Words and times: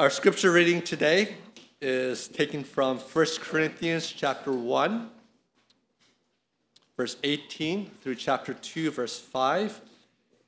Our 0.00 0.08
scripture 0.08 0.50
reading 0.50 0.80
today 0.80 1.36
is 1.78 2.26
taken 2.26 2.64
from 2.64 2.96
1 2.96 3.26
Corinthians 3.42 4.10
chapter 4.10 4.50
1, 4.50 5.10
verse 6.96 7.18
18 7.22 7.90
through 8.00 8.14
chapter 8.14 8.54
2, 8.54 8.92
verse 8.92 9.18
5. 9.18 9.78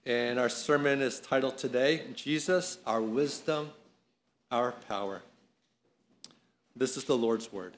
And 0.06 0.38
our 0.38 0.48
sermon 0.48 1.02
is 1.02 1.20
titled 1.20 1.58
today, 1.58 2.00
Jesus, 2.14 2.78
Our 2.86 3.02
Wisdom, 3.02 3.72
Our 4.50 4.72
Power. 4.72 5.20
This 6.74 6.96
is 6.96 7.04
the 7.04 7.18
Lord's 7.18 7.52
Word. 7.52 7.76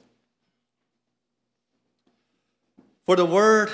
For 3.05 3.17
the 3.17 3.25
word 3.25 3.69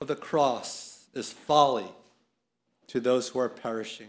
of 0.00 0.06
the 0.06 0.16
cross 0.16 1.08
is 1.12 1.30
folly 1.30 1.92
to 2.86 3.00
those 3.00 3.28
who 3.28 3.38
are 3.38 3.50
perishing, 3.50 4.08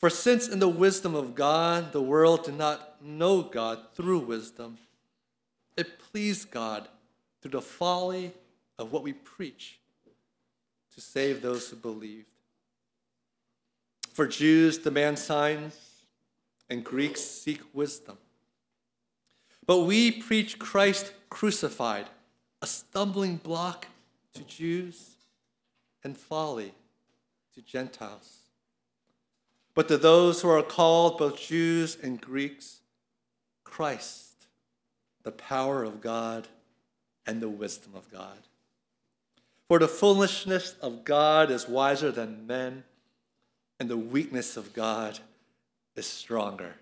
For 0.00 0.08
since 0.08 0.48
in 0.48 0.60
the 0.60 0.68
wisdom 0.68 1.14
of 1.14 1.34
God 1.34 1.92
the 1.92 2.00
world 2.00 2.44
did 2.44 2.56
not 2.56 3.04
know 3.04 3.42
God 3.42 3.78
through 3.94 4.20
wisdom, 4.20 4.78
it 5.76 5.98
pleased 5.98 6.50
God 6.50 6.88
through 7.40 7.50
the 7.52 7.60
folly 7.60 8.32
of 8.78 8.92
what 8.92 9.02
we 9.02 9.12
preach 9.12 9.78
to 10.94 11.00
save 11.00 11.42
those 11.42 11.68
who 11.68 11.76
believed. 11.76 12.26
For 14.14 14.26
Jews 14.26 14.78
demand 14.78 15.18
signs, 15.18 15.78
and 16.70 16.84
Greeks 16.84 17.20
seek 17.20 17.60
wisdom. 17.74 18.16
But 19.66 19.80
we 19.80 20.10
preach 20.10 20.58
Christ 20.58 21.12
crucified, 21.28 22.06
a 22.62 22.66
stumbling 22.66 23.36
block 23.36 23.86
to 24.34 24.42
Jews 24.44 25.16
and 26.04 26.16
folly 26.16 26.72
to 27.54 27.60
Gentiles. 27.60 28.39
But 29.80 29.88
to 29.88 29.96
those 29.96 30.42
who 30.42 30.50
are 30.50 30.62
called, 30.62 31.16
both 31.16 31.40
Jews 31.40 31.96
and 32.02 32.20
Greeks, 32.20 32.80
Christ, 33.64 34.46
the 35.22 35.32
power 35.32 35.84
of 35.84 36.02
God 36.02 36.48
and 37.26 37.40
the 37.40 37.48
wisdom 37.48 37.92
of 37.94 38.12
God. 38.12 38.36
For 39.68 39.78
the 39.78 39.88
foolishness 39.88 40.74
of 40.82 41.02
God 41.06 41.50
is 41.50 41.66
wiser 41.66 42.12
than 42.12 42.46
men, 42.46 42.84
and 43.78 43.88
the 43.88 43.96
weakness 43.96 44.58
of 44.58 44.74
God 44.74 45.18
is 45.96 46.04
stronger 46.04 46.74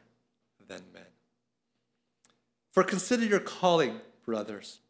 than 0.67 0.83
men. 0.93 1.05
For 2.73 2.83
consider 2.83 3.27
your 3.27 3.39
calling, 3.39 4.01
brothers. 4.27 4.81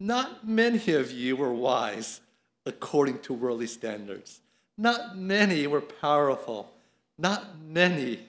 Not 0.00 0.48
many 0.48 0.94
of 0.94 1.12
you 1.12 1.36
were 1.36 1.52
wise 1.52 2.22
according 2.64 3.18
to 3.18 3.34
worldly 3.34 3.66
standards. 3.66 4.40
Not 4.78 5.18
many 5.18 5.66
were 5.66 5.82
powerful. 5.82 6.70
Not 7.18 7.60
many 7.60 8.20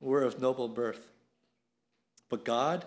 were 0.00 0.22
of 0.22 0.40
noble 0.40 0.68
birth. 0.68 1.12
But 2.28 2.44
God 2.44 2.86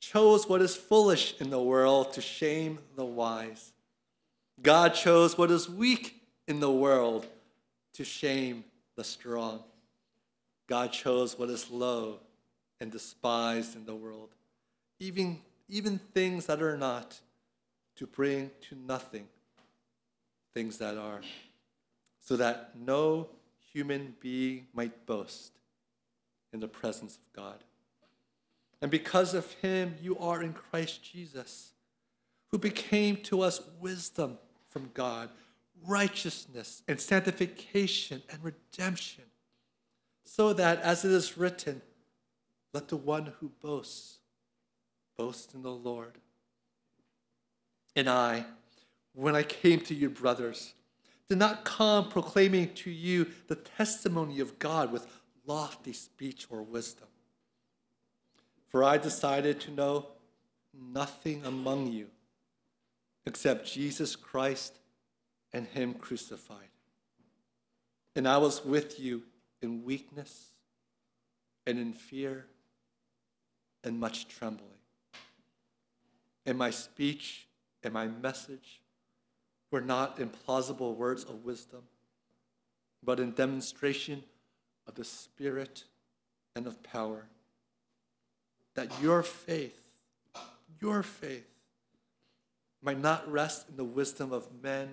chose 0.00 0.48
what 0.48 0.62
is 0.62 0.76
foolish 0.76 1.34
in 1.40 1.50
the 1.50 1.62
world 1.62 2.12
to 2.12 2.20
shame 2.20 2.78
the 2.96 3.04
wise. 3.04 3.72
God 4.60 4.94
chose 4.94 5.38
what 5.38 5.50
is 5.50 5.68
weak 5.68 6.20
in 6.46 6.60
the 6.60 6.70
world 6.70 7.26
to 7.94 8.04
shame 8.04 8.64
the 8.96 9.04
strong. 9.04 9.62
God 10.66 10.92
chose 10.92 11.38
what 11.38 11.50
is 11.50 11.70
low 11.70 12.20
and 12.80 12.92
despised 12.92 13.74
in 13.74 13.86
the 13.86 13.94
world, 13.94 14.28
even, 15.00 15.40
even 15.68 15.98
things 15.98 16.46
that 16.46 16.62
are 16.62 16.76
not, 16.76 17.20
to 17.96 18.06
bring 18.06 18.50
to 18.68 18.76
nothing 18.76 19.26
things 20.54 20.78
that 20.78 20.96
are, 20.96 21.20
so 22.20 22.36
that 22.36 22.72
no 22.76 23.28
human 23.72 24.14
being 24.20 24.66
might 24.72 25.06
boast 25.06 25.52
in 26.52 26.60
the 26.60 26.68
presence 26.68 27.16
of 27.16 27.32
God. 27.32 27.64
And 28.80 28.90
because 28.90 29.34
of 29.34 29.52
him, 29.54 29.96
you 30.00 30.16
are 30.18 30.42
in 30.42 30.52
Christ 30.52 31.02
Jesus, 31.02 31.72
who 32.50 32.58
became 32.58 33.16
to 33.24 33.42
us 33.42 33.60
wisdom 33.80 34.38
from 34.70 34.90
God, 34.94 35.30
righteousness 35.86 36.82
and 36.88 37.00
sanctification 37.00 38.22
and 38.30 38.42
redemption, 38.42 39.24
so 40.24 40.52
that, 40.52 40.80
as 40.82 41.04
it 41.04 41.10
is 41.10 41.36
written, 41.36 41.82
let 42.72 42.88
the 42.88 42.96
one 42.96 43.32
who 43.40 43.50
boasts 43.60 44.18
boast 45.16 45.54
in 45.54 45.62
the 45.62 45.70
Lord. 45.70 46.18
And 47.96 48.08
I, 48.08 48.44
when 49.14 49.34
I 49.34 49.42
came 49.42 49.80
to 49.80 49.94
you, 49.94 50.10
brothers, 50.10 50.74
did 51.28 51.38
not 51.38 51.64
come 51.64 52.08
proclaiming 52.08 52.72
to 52.74 52.90
you 52.90 53.26
the 53.48 53.54
testimony 53.54 54.40
of 54.40 54.58
God 54.58 54.90
with 54.90 55.06
lofty 55.46 55.92
speech 55.92 56.46
or 56.48 56.62
wisdom. 56.62 57.08
For 58.68 58.82
I 58.82 58.96
decided 58.98 59.60
to 59.62 59.70
know 59.70 60.06
nothing 60.72 61.44
among 61.44 61.92
you 61.92 62.08
except 63.26 63.66
Jesus 63.66 64.16
Christ 64.16 64.78
and 65.52 65.66
Him 65.66 65.94
crucified. 65.94 66.68
And 68.16 68.26
I 68.26 68.38
was 68.38 68.64
with 68.64 68.98
you 68.98 69.22
in 69.60 69.84
weakness 69.84 70.52
and 71.66 71.78
in 71.78 71.92
fear 71.92 72.46
and 73.84 74.00
much 74.00 74.28
trembling. 74.28 74.70
And 76.46 76.56
my 76.56 76.70
speech 76.70 77.46
and 77.82 77.92
my 77.92 78.06
message 78.06 78.80
were 79.70 79.80
not 79.80 80.18
in 80.18 80.28
plausible 80.28 80.94
words 80.94 81.24
of 81.24 81.44
wisdom, 81.44 81.82
but 83.02 83.20
in 83.20 83.32
demonstration 83.32 84.24
of 84.86 84.94
the 84.94 85.04
Spirit 85.04 85.84
and 86.56 86.66
of 86.66 86.82
power. 86.82 87.26
That 88.74 88.90
your 89.02 89.22
faith, 89.22 90.02
your 90.80 91.02
faith, 91.02 91.46
might 92.82 93.00
not 93.00 93.30
rest 93.30 93.68
in 93.68 93.76
the 93.76 93.84
wisdom 93.84 94.32
of 94.32 94.46
men, 94.62 94.88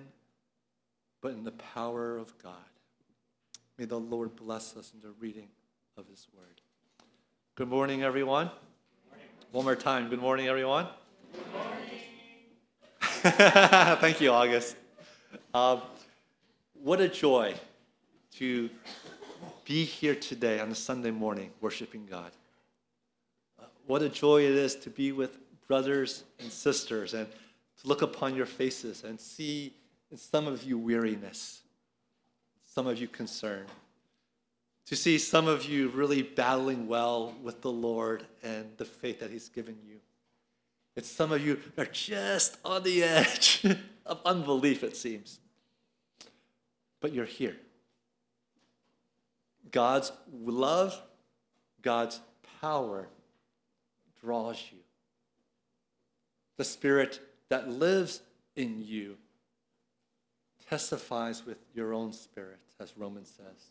but 1.20 1.32
in 1.32 1.44
the 1.44 1.52
power 1.52 2.16
of 2.16 2.36
God. 2.42 2.54
May 3.78 3.84
the 3.84 4.00
Lord 4.00 4.36
bless 4.36 4.76
us 4.76 4.92
in 4.94 5.00
the 5.00 5.14
reading 5.20 5.48
of 5.96 6.08
His 6.08 6.26
word. 6.36 6.60
Good 7.54 7.68
morning, 7.68 8.02
everyone. 8.02 8.46
Good 8.46 9.10
morning. 9.10 9.28
One 9.52 9.64
more 9.64 9.76
time. 9.76 10.08
Good 10.08 10.20
morning, 10.20 10.48
everyone. 10.48 10.88
Good 11.32 11.52
morning. 11.52 12.05
Thank 14.00 14.20
you, 14.20 14.30
August. 14.30 14.76
Um, 15.52 15.82
what 16.74 17.00
a 17.00 17.08
joy 17.08 17.54
to 18.34 18.70
be 19.64 19.84
here 19.84 20.14
today 20.14 20.60
on 20.60 20.70
a 20.70 20.76
Sunday 20.76 21.10
morning 21.10 21.50
worshiping 21.60 22.06
God. 22.08 22.30
what 23.88 24.00
a 24.02 24.08
joy 24.08 24.42
it 24.42 24.52
is 24.52 24.76
to 24.76 24.90
be 24.90 25.10
with 25.10 25.38
brothers 25.66 26.22
and 26.38 26.52
sisters 26.52 27.14
and 27.14 27.26
to 27.80 27.88
look 27.88 28.00
upon 28.00 28.36
your 28.36 28.46
faces 28.46 29.02
and 29.02 29.20
see 29.20 29.74
in 30.12 30.16
some 30.16 30.46
of 30.46 30.62
you 30.62 30.78
weariness, 30.78 31.62
some 32.64 32.86
of 32.86 33.00
you 33.00 33.08
concern, 33.08 33.66
to 34.84 34.94
see 34.94 35.18
some 35.18 35.48
of 35.48 35.64
you 35.64 35.88
really 35.88 36.22
battling 36.22 36.86
well 36.86 37.34
with 37.42 37.60
the 37.60 37.72
Lord 37.72 38.24
and 38.44 38.70
the 38.76 38.84
faith 38.84 39.18
that 39.18 39.32
He's 39.32 39.48
given 39.48 39.76
you. 39.84 39.96
And 40.96 41.04
some 41.04 41.30
of 41.30 41.44
you 41.44 41.60
are 41.76 41.84
just 41.84 42.56
on 42.64 42.82
the 42.82 43.04
edge 43.04 43.64
of 44.06 44.20
unbelief, 44.24 44.82
it 44.82 44.96
seems. 44.96 45.38
But 47.00 47.12
you're 47.12 47.26
here. 47.26 47.56
God's 49.70 50.10
love, 50.32 51.00
God's 51.82 52.20
power 52.60 53.08
draws 54.22 54.62
you. 54.72 54.78
The 56.56 56.64
Spirit 56.64 57.20
that 57.50 57.68
lives 57.68 58.22
in 58.54 58.82
you 58.82 59.18
testifies 60.70 61.44
with 61.44 61.58
your 61.74 61.92
own 61.92 62.12
spirit, 62.12 62.58
as 62.80 62.96
Romans 62.96 63.32
says, 63.36 63.66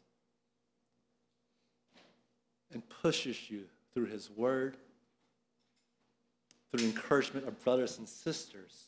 and 2.71 2.88
pushes 2.88 3.50
you 3.50 3.63
through 3.94 4.06
His 4.06 4.30
Word 4.30 4.78
through 6.71 6.85
encouragement 6.85 7.47
of 7.47 7.63
brothers 7.63 7.97
and 7.97 8.07
sisters 8.07 8.85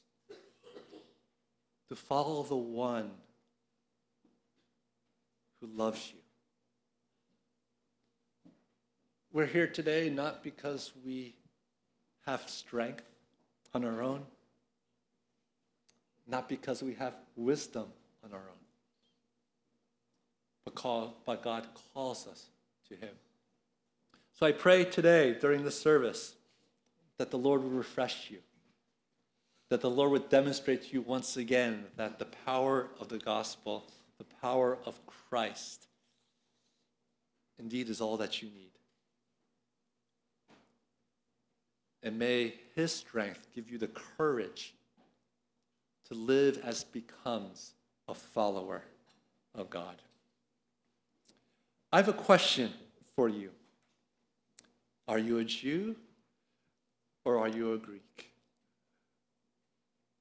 to 1.88 1.95
follow 1.95 2.44
the 2.44 2.56
one 2.56 3.12
who 5.62 5.68
loves 5.68 6.12
you. 6.13 6.19
we're 9.38 9.45
here 9.45 9.68
today 9.68 10.09
not 10.09 10.44
because 10.44 10.94
we 11.06 11.35
have 12.25 12.50
strength 12.50 13.03
on 13.71 13.85
our 13.85 14.01
own, 14.01 14.23
not 16.27 16.50
because 16.50 16.81
we 16.81 16.95
have 16.95 17.13
wisdom 17.35 17.85
on 18.23 18.31
our 18.33 18.39
own, 18.39 18.65
but, 20.65 20.73
call, 20.73 21.18
but 21.23 21.44
God 21.44 21.68
calls 21.94 22.25
us 22.25 22.47
to 22.89 22.95
Him. 22.95 23.13
So 24.33 24.47
I 24.47 24.53
pray 24.53 24.83
today 24.83 25.38
during 25.39 25.63
the 25.63 25.69
service 25.69 26.33
that 27.18 27.31
the 27.31 27.38
Lord 27.38 27.64
would 27.64 27.74
refresh 27.74 28.30
you, 28.30 28.40
that 29.69 29.81
the 29.81 29.90
Lord 29.90 30.12
would 30.12 30.30
demonstrate 30.30 30.84
to 30.84 30.94
you 30.94 31.02
once 31.02 31.38
again 31.38 31.86
that 31.96 32.19
the 32.19 32.25
power 32.46 32.90
of 33.00 33.10
the 33.10 33.18
gospel, 33.18 33.86
the 34.18 34.25
power 34.42 34.78
of 34.86 35.00
Christ, 35.06 35.88
indeed 37.60 37.90
is 37.90 38.02
all 38.02 38.18
that 38.18 38.42
you 38.42 38.50
need. 38.50 38.72
And 42.04 42.19
may 42.19 42.54
His 42.75 42.92
strength 42.92 43.48
give 43.54 43.69
you 43.69 43.78
the 43.78 43.88
courage 43.88 44.74
to 46.08 46.14
live 46.14 46.62
as 46.64 46.84
becomes 46.84 47.74
a 48.08 48.14
follower 48.14 48.84
of 49.54 49.69
God. 49.69 50.02
I 51.92 51.98
have 51.98 52.08
a 52.08 52.14
question 52.14 52.72
for 53.16 53.28
you. 53.28 53.50
Are 55.08 55.19
you 55.19 55.40
a 55.40 55.44
Jew 55.44 55.96
or 57.27 57.38
are 57.38 57.50
you 57.50 57.74
a 57.74 57.77
Greek? 57.77 58.31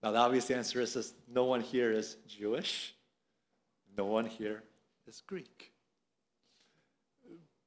Now, 0.02 0.10
the 0.10 0.18
obvious 0.18 0.50
answer 0.50 0.80
is 0.80 1.14
no 1.32 1.44
one 1.44 1.60
here 1.60 1.92
is 1.92 2.16
Jewish, 2.26 2.94
no 3.96 4.06
one 4.06 4.26
here 4.26 4.64
is 5.06 5.22
Greek. 5.24 5.70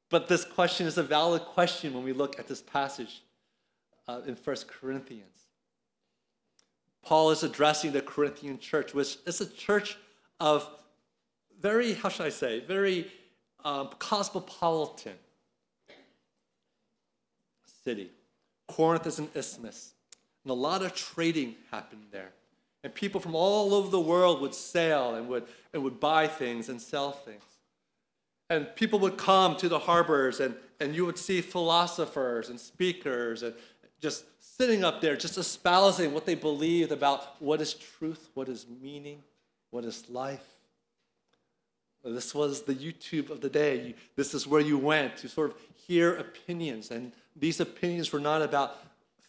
But 0.09 0.27
this 0.27 0.43
question 0.43 0.87
is 0.87 0.97
a 0.97 1.03
valid 1.03 1.43
question 1.43 1.93
when 1.93 2.03
we 2.03 2.11
look 2.11 2.37
at 2.37 2.49
this 2.49 2.61
passage 2.61 3.23
uh, 4.09 4.19
in 4.27 4.35
1 4.35 4.55
Corinthians. 4.67 5.45
Paul 7.01 7.31
is 7.31 7.41
addressing 7.41 7.93
the 7.93 8.01
Corinthian 8.01 8.59
church, 8.59 8.93
which 8.93 9.19
is 9.25 9.39
a 9.39 9.49
church 9.49 9.97
of 10.41 10.69
very, 11.61 11.93
how 11.93 12.09
should 12.09 12.25
I 12.25 12.29
say, 12.29 12.59
very 12.59 13.09
um, 13.63 13.89
cosmopolitan 13.99 15.15
city. 17.85 18.11
Corinth 18.69 19.05
is 19.05 19.19
an 19.19 19.29
isthmus, 19.35 19.93
and 20.43 20.51
a 20.51 20.53
lot 20.53 20.81
of 20.81 20.95
trading 20.95 21.55
happened 21.71 22.05
there. 22.11 22.31
And 22.83 22.93
people 22.93 23.19
from 23.19 23.35
all 23.35 23.73
over 23.73 23.89
the 23.89 23.99
world 23.99 24.39
would 24.39 24.53
sail 24.53 25.15
and 25.15 25.27
would, 25.27 25.43
and 25.73 25.83
would 25.83 25.99
buy 25.99 26.27
things 26.27 26.69
and 26.69 26.81
sell 26.81 27.11
things. 27.11 27.43
And 28.49 28.73
people 28.75 28.99
would 28.99 29.17
come 29.17 29.57
to 29.57 29.67
the 29.67 29.79
harbors, 29.79 30.39
and, 30.39 30.55
and 30.79 30.95
you 30.95 31.05
would 31.05 31.17
see 31.17 31.41
philosophers 31.41 32.49
and 32.49 32.59
speakers 32.59 33.43
and 33.43 33.53
just 33.99 34.23
sitting 34.39 34.83
up 34.83 35.01
there, 35.01 35.17
just 35.17 35.37
espousing 35.37 36.13
what 36.13 36.25
they 36.25 36.35
believed 36.35 36.91
about 36.91 37.41
what 37.41 37.59
is 37.59 37.73
truth, 37.73 38.29
what 38.33 38.47
is 38.47 38.65
meaning, 38.81 39.21
what 39.71 39.83
is 39.83 40.09
life. 40.09 40.58
This 42.03 42.33
was 42.33 42.63
the 42.63 42.73
YouTube 42.73 43.29
of 43.29 43.41
the 43.41 43.49
day. 43.49 43.95
This 44.15 44.33
is 44.33 44.47
where 44.47 44.61
you 44.61 44.77
went 44.77 45.17
to 45.17 45.27
sort 45.27 45.51
of 45.51 45.57
hear 45.87 46.15
opinions. 46.15 46.91
And 46.91 47.11
these 47.35 47.59
opinions 47.59 48.11
were 48.13 48.19
not 48.19 48.41
about 48.41 48.77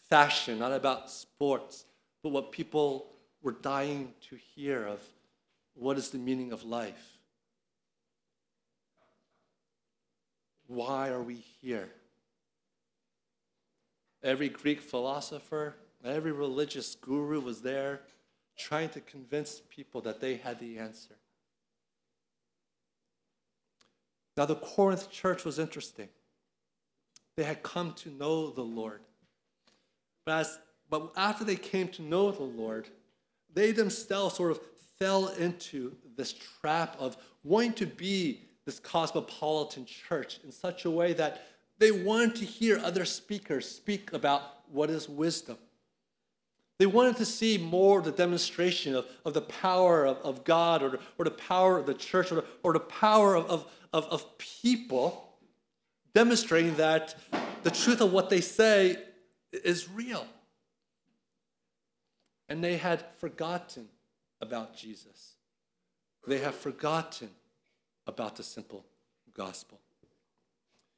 fashion, 0.09 0.59
not 0.59 0.71
about 0.71 1.09
sports, 1.09 1.85
but 2.23 2.29
what 2.29 2.51
people 2.51 3.07
were 3.41 3.51
dying 3.51 4.13
to 4.29 4.37
hear 4.55 4.85
of 4.85 5.01
what 5.73 5.97
is 5.97 6.09
the 6.09 6.17
meaning 6.17 6.51
of 6.51 6.63
life. 6.63 7.17
Why 10.67 11.09
are 11.09 11.21
we 11.21 11.43
here? 11.61 11.89
Every 14.23 14.49
Greek 14.49 14.81
philosopher, 14.81 15.75
every 16.05 16.31
religious 16.31 16.95
guru 16.95 17.41
was 17.41 17.61
there 17.61 18.01
trying 18.57 18.89
to 18.89 19.01
convince 19.01 19.61
people 19.69 20.01
that 20.01 20.21
they 20.21 20.35
had 20.35 20.59
the 20.59 20.77
answer. 20.77 21.15
Now, 24.37 24.45
the 24.45 24.55
Corinth 24.55 25.11
church 25.11 25.43
was 25.43 25.59
interesting. 25.59 26.09
They 27.35 27.43
had 27.43 27.63
come 27.63 27.93
to 27.95 28.09
know 28.09 28.49
the 28.49 28.63
Lord. 28.63 29.01
But, 30.25 30.39
as, 30.39 30.59
but 30.89 31.11
after 31.15 31.43
they 31.43 31.55
came 31.55 31.87
to 31.89 32.01
know 32.01 32.31
the 32.31 32.43
Lord, 32.43 32.87
they 33.53 33.71
themselves 33.71 34.35
sort 34.35 34.51
of 34.51 34.59
fell 34.97 35.29
into 35.29 35.95
this 36.15 36.33
trap 36.61 36.95
of 36.99 37.17
wanting 37.43 37.73
to 37.73 37.85
be 37.85 38.41
this 38.65 38.79
cosmopolitan 38.79 39.85
church 39.85 40.39
in 40.43 40.51
such 40.51 40.85
a 40.85 40.91
way 40.91 41.13
that 41.13 41.47
they 41.79 41.91
wanted 41.91 42.35
to 42.35 42.45
hear 42.45 42.77
other 42.77 43.05
speakers 43.05 43.67
speak 43.67 44.13
about 44.13 44.69
what 44.71 44.89
is 44.89 45.09
wisdom. 45.09 45.57
They 46.81 46.87
wanted 46.87 47.17
to 47.17 47.27
see 47.27 47.59
more 47.59 47.99
of 47.99 48.05
the 48.05 48.11
demonstration 48.11 48.95
of, 48.95 49.05
of 49.23 49.35
the 49.35 49.41
power 49.41 50.03
of, 50.03 50.17
of 50.23 50.43
God 50.43 50.81
or, 50.81 50.97
or 51.19 51.25
the 51.25 51.29
power 51.29 51.77
of 51.77 51.85
the 51.85 51.93
church 51.93 52.31
or 52.31 52.43
or 52.63 52.73
the 52.73 52.79
power 52.79 53.35
of, 53.35 53.45
of, 53.51 53.71
of, 53.93 54.05
of 54.05 54.37
people 54.39 55.37
demonstrating 56.15 56.75
that 56.77 57.15
the 57.61 57.69
truth 57.69 58.01
of 58.01 58.11
what 58.11 58.31
they 58.31 58.41
say 58.41 58.97
is 59.51 59.89
real. 59.91 60.25
And 62.49 62.63
they 62.63 62.77
had 62.77 63.05
forgotten 63.17 63.87
about 64.41 64.75
Jesus. 64.75 65.35
They 66.25 66.39
have 66.39 66.55
forgotten 66.55 67.29
about 68.07 68.37
the 68.37 68.43
simple 68.43 68.87
gospel. 69.35 69.79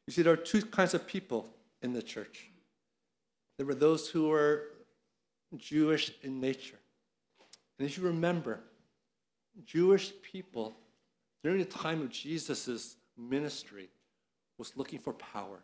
You 0.07 0.13
see, 0.13 0.21
there 0.21 0.31
are 0.31 0.38
two 0.38 0.62
kinds 0.62 0.94
of 0.94 1.06
people 1.06 1.50
in 1.81 1.91
the 1.91 2.01
church. 2.01 2.47
There 3.57 3.65
were 3.65 3.75
those 3.75 4.07
who 4.07 4.30
were 4.30 4.69
Jewish 5.58 6.12
in 6.22 6.40
nature. 6.40 6.80
And 7.78 7.88
if 7.88 7.98
you 7.98 8.04
remember, 8.04 8.60
Jewish 9.66 10.12
people 10.22 10.76
during 11.44 11.60
the 11.60 11.66
time 11.66 12.02
of 12.02 12.10
Jesus' 12.10 12.96
ministry 13.18 13.90
was 14.58 14.76
looking 14.78 15.00
for 15.00 15.14
power, 15.14 15.60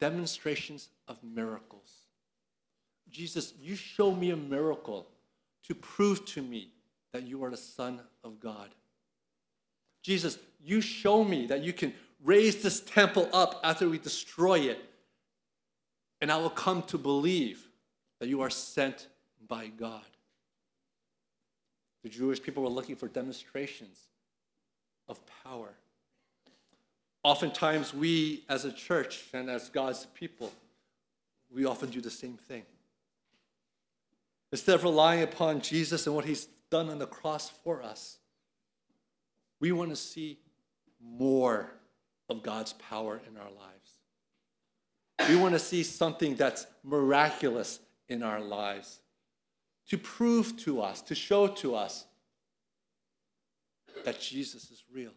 demonstrations 0.00 0.88
of 1.08 1.22
miracles. 1.22 2.02
Jesus, 3.08 3.54
you 3.60 3.76
show 3.76 4.12
me 4.12 4.30
a 4.30 4.36
miracle 4.36 5.06
to 5.68 5.74
prove 5.74 6.24
to 6.26 6.42
me 6.42 6.70
that 7.12 7.22
you 7.22 7.44
are 7.44 7.50
the 7.50 7.56
Son 7.56 8.00
of 8.24 8.40
God. 8.40 8.68
Jesus, 10.02 10.38
you 10.62 10.80
show 10.80 11.24
me 11.24 11.46
that 11.46 11.62
you 11.62 11.72
can 11.72 11.94
raise 12.22 12.62
this 12.62 12.80
temple 12.80 13.28
up 13.32 13.60
after 13.62 13.88
we 13.88 13.98
destroy 13.98 14.60
it, 14.60 14.78
and 16.20 16.32
I 16.32 16.36
will 16.36 16.50
come 16.50 16.82
to 16.84 16.98
believe 16.98 17.65
that 18.18 18.28
you 18.28 18.40
are 18.40 18.50
sent 18.50 19.08
by 19.46 19.66
God. 19.68 20.04
The 22.02 22.08
Jewish 22.08 22.42
people 22.42 22.62
were 22.62 22.68
looking 22.68 22.96
for 22.96 23.08
demonstrations 23.08 23.98
of 25.08 25.20
power. 25.44 25.74
Oftentimes, 27.22 27.92
we 27.92 28.44
as 28.48 28.64
a 28.64 28.72
church 28.72 29.24
and 29.32 29.50
as 29.50 29.68
God's 29.68 30.06
people, 30.14 30.52
we 31.52 31.64
often 31.64 31.90
do 31.90 32.00
the 32.00 32.10
same 32.10 32.36
thing. 32.36 32.62
Instead 34.52 34.76
of 34.76 34.84
relying 34.84 35.22
upon 35.22 35.60
Jesus 35.60 36.06
and 36.06 36.14
what 36.14 36.24
he's 36.24 36.46
done 36.70 36.88
on 36.88 36.98
the 36.98 37.06
cross 37.06 37.50
for 37.50 37.82
us, 37.82 38.18
we 39.58 39.72
want 39.72 39.90
to 39.90 39.96
see 39.96 40.38
more 41.02 41.72
of 42.28 42.42
God's 42.42 42.72
power 42.74 43.20
in 43.28 43.36
our 43.36 43.50
lives. 43.50 45.28
We 45.28 45.36
want 45.36 45.54
to 45.54 45.58
see 45.58 45.82
something 45.82 46.36
that's 46.36 46.66
miraculous 46.84 47.80
in 48.08 48.22
our 48.22 48.40
lives 48.40 49.00
to 49.88 49.98
prove 49.98 50.56
to 50.58 50.80
us, 50.80 51.00
to 51.02 51.14
show 51.14 51.46
to 51.46 51.74
us 51.74 52.06
that 54.04 54.20
Jesus 54.20 54.70
is 54.70 54.84
real. 54.92 55.12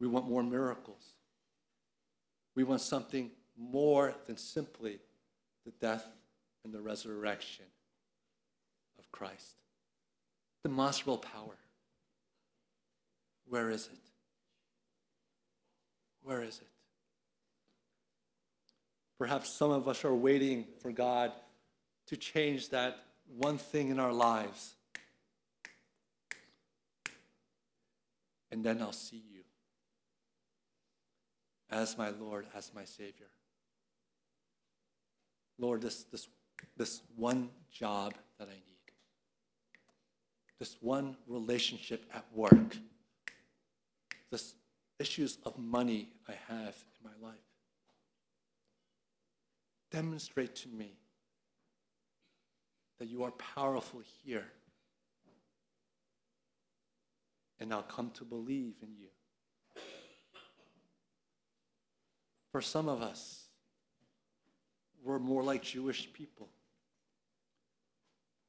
We 0.00 0.06
want 0.06 0.28
more 0.28 0.42
miracles. 0.42 1.12
We 2.54 2.64
want 2.64 2.80
something 2.80 3.30
more 3.56 4.14
than 4.26 4.36
simply 4.36 4.98
the 5.64 5.72
death 5.80 6.06
and 6.64 6.72
the 6.72 6.80
resurrection 6.80 7.66
of 8.98 9.10
Christ. 9.12 9.56
Demonstrable 10.64 11.18
power. 11.18 11.56
Where 13.46 13.70
is 13.70 13.86
it? 13.86 13.98
Where 16.22 16.42
is 16.42 16.58
it? 16.58 16.68
Perhaps 19.22 19.50
some 19.50 19.70
of 19.70 19.86
us 19.86 20.04
are 20.04 20.12
waiting 20.12 20.66
for 20.80 20.90
God 20.90 21.30
to 22.08 22.16
change 22.16 22.70
that 22.70 23.04
one 23.38 23.56
thing 23.56 23.90
in 23.90 24.00
our 24.00 24.12
lives. 24.12 24.74
And 28.50 28.64
then 28.64 28.82
I'll 28.82 28.90
see 28.90 29.22
you 29.32 29.42
as 31.70 31.96
my 31.96 32.10
Lord, 32.10 32.46
as 32.52 32.72
my 32.74 32.84
Savior. 32.84 33.28
Lord, 35.56 35.82
this, 35.82 36.02
this, 36.10 36.26
this 36.76 37.02
one 37.14 37.50
job 37.70 38.14
that 38.40 38.48
I 38.48 38.54
need, 38.54 38.92
this 40.58 40.78
one 40.80 41.16
relationship 41.28 42.06
at 42.12 42.24
work, 42.34 42.76
this 44.32 44.54
issues 44.98 45.38
of 45.44 45.56
money 45.56 46.08
I 46.28 46.32
have 46.48 46.74
in 46.98 47.04
my 47.08 47.28
life. 47.28 47.51
Demonstrate 49.92 50.56
to 50.56 50.68
me 50.68 50.96
that 52.98 53.08
you 53.08 53.22
are 53.24 53.30
powerful 53.32 54.02
here. 54.24 54.46
And 57.60 57.72
I'll 57.72 57.82
come 57.82 58.10
to 58.14 58.24
believe 58.24 58.74
in 58.82 58.88
you. 58.98 59.08
For 62.50 62.60
some 62.60 62.88
of 62.88 63.02
us, 63.02 63.46
we're 65.04 65.18
more 65.18 65.42
like 65.42 65.62
Jewish 65.62 66.12
people. 66.12 66.48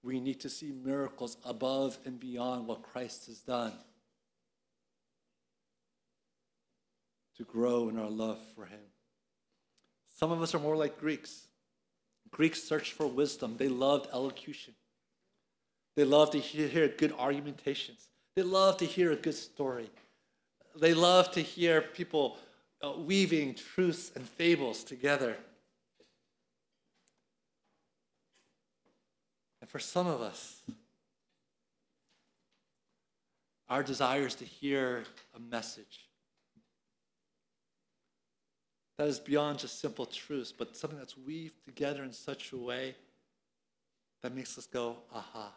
We 0.01 0.19
need 0.19 0.39
to 0.41 0.49
see 0.49 0.71
miracles 0.71 1.37
above 1.45 1.97
and 2.05 2.19
beyond 2.19 2.67
what 2.67 2.83
Christ 2.83 3.27
has 3.27 3.39
done 3.39 3.73
to 7.37 7.43
grow 7.43 7.89
in 7.89 7.97
our 7.97 8.09
love 8.09 8.39
for 8.55 8.65
Him. 8.65 8.79
Some 10.13 10.31
of 10.31 10.41
us 10.41 10.55
are 10.55 10.59
more 10.59 10.77
like 10.77 10.99
Greeks. 10.99 11.47
Greeks 12.31 12.63
searched 12.63 12.93
for 12.93 13.05
wisdom, 13.05 13.57
they 13.57 13.67
loved 13.67 14.07
elocution, 14.11 14.73
they 15.95 16.03
loved 16.03 16.31
to 16.31 16.39
hear 16.39 16.87
good 16.87 17.13
argumentations, 17.13 18.07
they 18.35 18.41
loved 18.41 18.79
to 18.79 18.85
hear 18.85 19.11
a 19.11 19.15
good 19.15 19.35
story, 19.35 19.89
they 20.75 20.95
loved 20.95 21.33
to 21.33 21.41
hear 21.41 21.79
people 21.79 22.37
uh, 22.81 22.91
weaving 22.97 23.53
truths 23.53 24.11
and 24.15 24.27
fables 24.27 24.83
together. 24.83 25.37
And 29.61 29.69
for 29.69 29.79
some 29.79 30.07
of 30.07 30.19
us, 30.19 30.63
our 33.69 33.83
desire 33.83 34.25
is 34.25 34.35
to 34.35 34.45
hear 34.45 35.03
a 35.35 35.39
message 35.39 36.02
that 39.03 39.09
is 39.09 39.19
beyond 39.19 39.59
just 39.59 39.81
simple 39.81 40.05
truths, 40.05 40.53
but 40.57 40.77
something 40.77 40.97
that's 40.97 41.17
weaved 41.17 41.61
together 41.65 42.05
in 42.05 42.13
such 42.13 42.53
a 42.53 42.57
way 42.57 42.95
that 44.21 44.33
makes 44.33 44.57
us 44.57 44.65
go, 44.65 44.95
aha. 45.13 45.53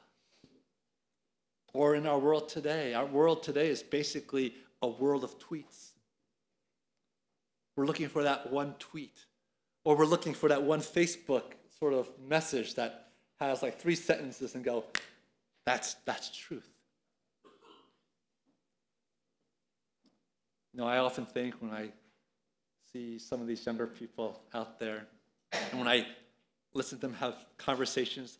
Or 1.72 1.94
in 1.94 2.08
our 2.08 2.18
world 2.18 2.48
today, 2.48 2.92
our 2.92 3.06
world 3.06 3.44
today 3.44 3.68
is 3.68 3.84
basically 3.84 4.54
a 4.82 4.88
world 4.88 5.22
of 5.22 5.38
tweets. 5.38 5.90
We're 7.76 7.86
looking 7.86 8.08
for 8.08 8.24
that 8.24 8.50
one 8.52 8.74
tweet, 8.80 9.16
or 9.84 9.94
we're 9.96 10.06
looking 10.06 10.34
for 10.34 10.48
that 10.48 10.64
one 10.64 10.80
Facebook 10.80 11.52
sort 11.78 11.92
of 11.92 12.10
message 12.26 12.74
that 12.74 13.10
has 13.38 13.62
like 13.62 13.78
three 13.78 13.94
sentences 13.94 14.56
and 14.56 14.64
go, 14.64 14.86
that's, 15.66 15.94
that's 16.04 16.36
truth. 16.36 16.68
You 20.74 20.80
know, 20.80 20.88
I 20.88 20.98
often 20.98 21.26
think 21.26 21.54
when 21.62 21.70
I 21.70 21.92
see 22.96 23.18
some 23.18 23.40
of 23.40 23.46
these 23.46 23.64
younger 23.64 23.86
people 23.86 24.40
out 24.54 24.78
there, 24.78 25.06
and 25.52 25.78
when 25.78 25.88
I 25.88 26.06
listen 26.74 26.98
to 26.98 27.06
them 27.06 27.14
have 27.14 27.34
conversations, 27.58 28.38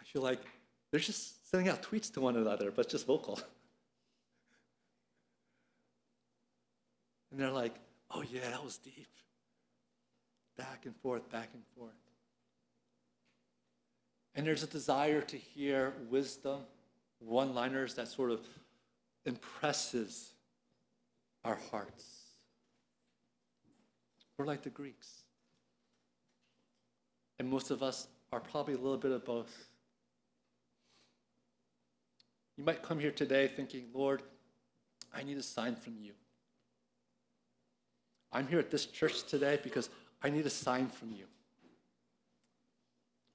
I 0.00 0.04
feel 0.04 0.22
like 0.22 0.40
they're 0.90 1.00
just 1.00 1.50
sending 1.50 1.68
out 1.68 1.82
tweets 1.82 2.12
to 2.14 2.20
one 2.20 2.36
another, 2.36 2.70
but 2.70 2.88
just 2.88 3.06
vocal. 3.06 3.40
And 7.30 7.40
they're 7.40 7.50
like, 7.50 7.74
oh 8.10 8.22
yeah, 8.30 8.50
that 8.50 8.62
was 8.62 8.76
deep. 8.76 9.08
Back 10.58 10.84
and 10.84 10.94
forth, 10.96 11.30
back 11.30 11.48
and 11.54 11.62
forth. 11.74 11.94
And 14.34 14.46
there's 14.46 14.62
a 14.62 14.66
desire 14.66 15.22
to 15.22 15.38
hear 15.38 15.94
wisdom, 16.10 16.60
one 17.20 17.54
liners 17.54 17.94
that 17.94 18.08
sort 18.08 18.32
of 18.32 18.40
impresses 19.24 20.34
our 21.42 21.58
hearts. 21.70 22.21
We're 24.36 24.46
like 24.46 24.62
the 24.62 24.70
Greeks. 24.70 25.22
And 27.38 27.48
most 27.48 27.70
of 27.70 27.82
us 27.82 28.08
are 28.32 28.40
probably 28.40 28.74
a 28.74 28.78
little 28.78 28.98
bit 28.98 29.12
of 29.12 29.24
both. 29.24 29.68
You 32.56 32.64
might 32.64 32.82
come 32.82 32.98
here 32.98 33.10
today 33.10 33.48
thinking, 33.48 33.86
Lord, 33.94 34.22
I 35.14 35.22
need 35.22 35.36
a 35.36 35.42
sign 35.42 35.74
from 35.76 35.96
you. 36.00 36.12
I'm 38.32 38.46
here 38.46 38.58
at 38.58 38.70
this 38.70 38.86
church 38.86 39.24
today 39.24 39.58
because 39.62 39.90
I 40.22 40.30
need 40.30 40.46
a 40.46 40.50
sign 40.50 40.88
from 40.88 41.12
you. 41.12 41.24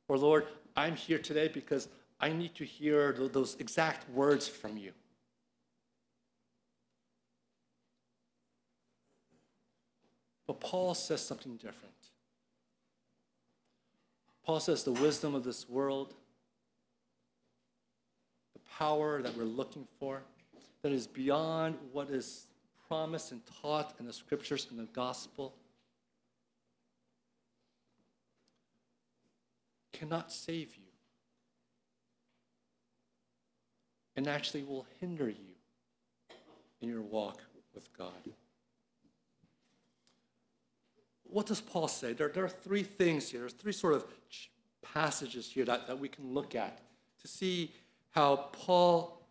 Or, 0.08 0.18
Lord, 0.18 0.48
I'm 0.76 0.96
here 0.96 1.20
today 1.20 1.50
because 1.50 1.90
I 2.20 2.30
need 2.30 2.56
to 2.56 2.66
hear 2.66 3.12
those 3.14 3.56
exact 3.60 4.10
words 4.10 4.48
from 4.48 4.78
you. 4.78 4.92
But 10.48 10.62
Paul 10.62 10.96
says 10.96 11.22
something 11.22 11.58
different. 11.58 11.94
Paul 14.46 14.62
says 14.62 14.84
the 14.84 14.94
wisdom 14.94 15.36
of 15.36 15.44
this 15.44 15.68
world, 15.68 16.14
the 18.54 18.62
power 18.80 19.22
that 19.22 19.36
we're 19.36 19.44
looking 19.44 19.86
for, 20.00 20.24
that 20.82 20.94
is 20.94 21.06
beyond 21.06 21.78
what 21.92 22.10
is 22.10 22.48
promised 22.88 23.34
and 23.34 23.42
taught 23.62 23.94
in 24.00 24.06
the 24.06 24.14
scriptures 24.14 24.68
and 24.70 24.80
the 24.80 24.86
gospel 24.94 25.54
cannot 29.92 30.32
save 30.32 30.76
you 30.78 30.84
and 34.16 34.28
actually 34.28 34.64
will 34.64 34.86
hinder 35.02 35.28
you 35.28 35.56
in 36.82 36.88
your 36.88 37.02
walk 37.02 37.42
with 37.76 37.92
God. 37.98 38.14
What 41.30 41.46
does 41.46 41.62
Paul 41.62 41.88
say? 41.88 42.14
There, 42.14 42.30
there 42.30 42.46
are 42.46 42.50
three 42.50 42.84
things 42.84 43.30
here. 43.30 43.42
There's 43.42 43.54
three 43.54 43.74
sort 43.74 43.94
of 43.94 44.06
passages 44.82 45.50
here 45.52 45.66
that, 45.66 45.88
that 45.88 46.00
we 46.00 46.10
can 46.10 46.34
look 46.34 46.56
at 46.56 46.80
to 47.22 47.28
see 47.28 47.72
how 48.12 48.48
Paul 48.52 49.22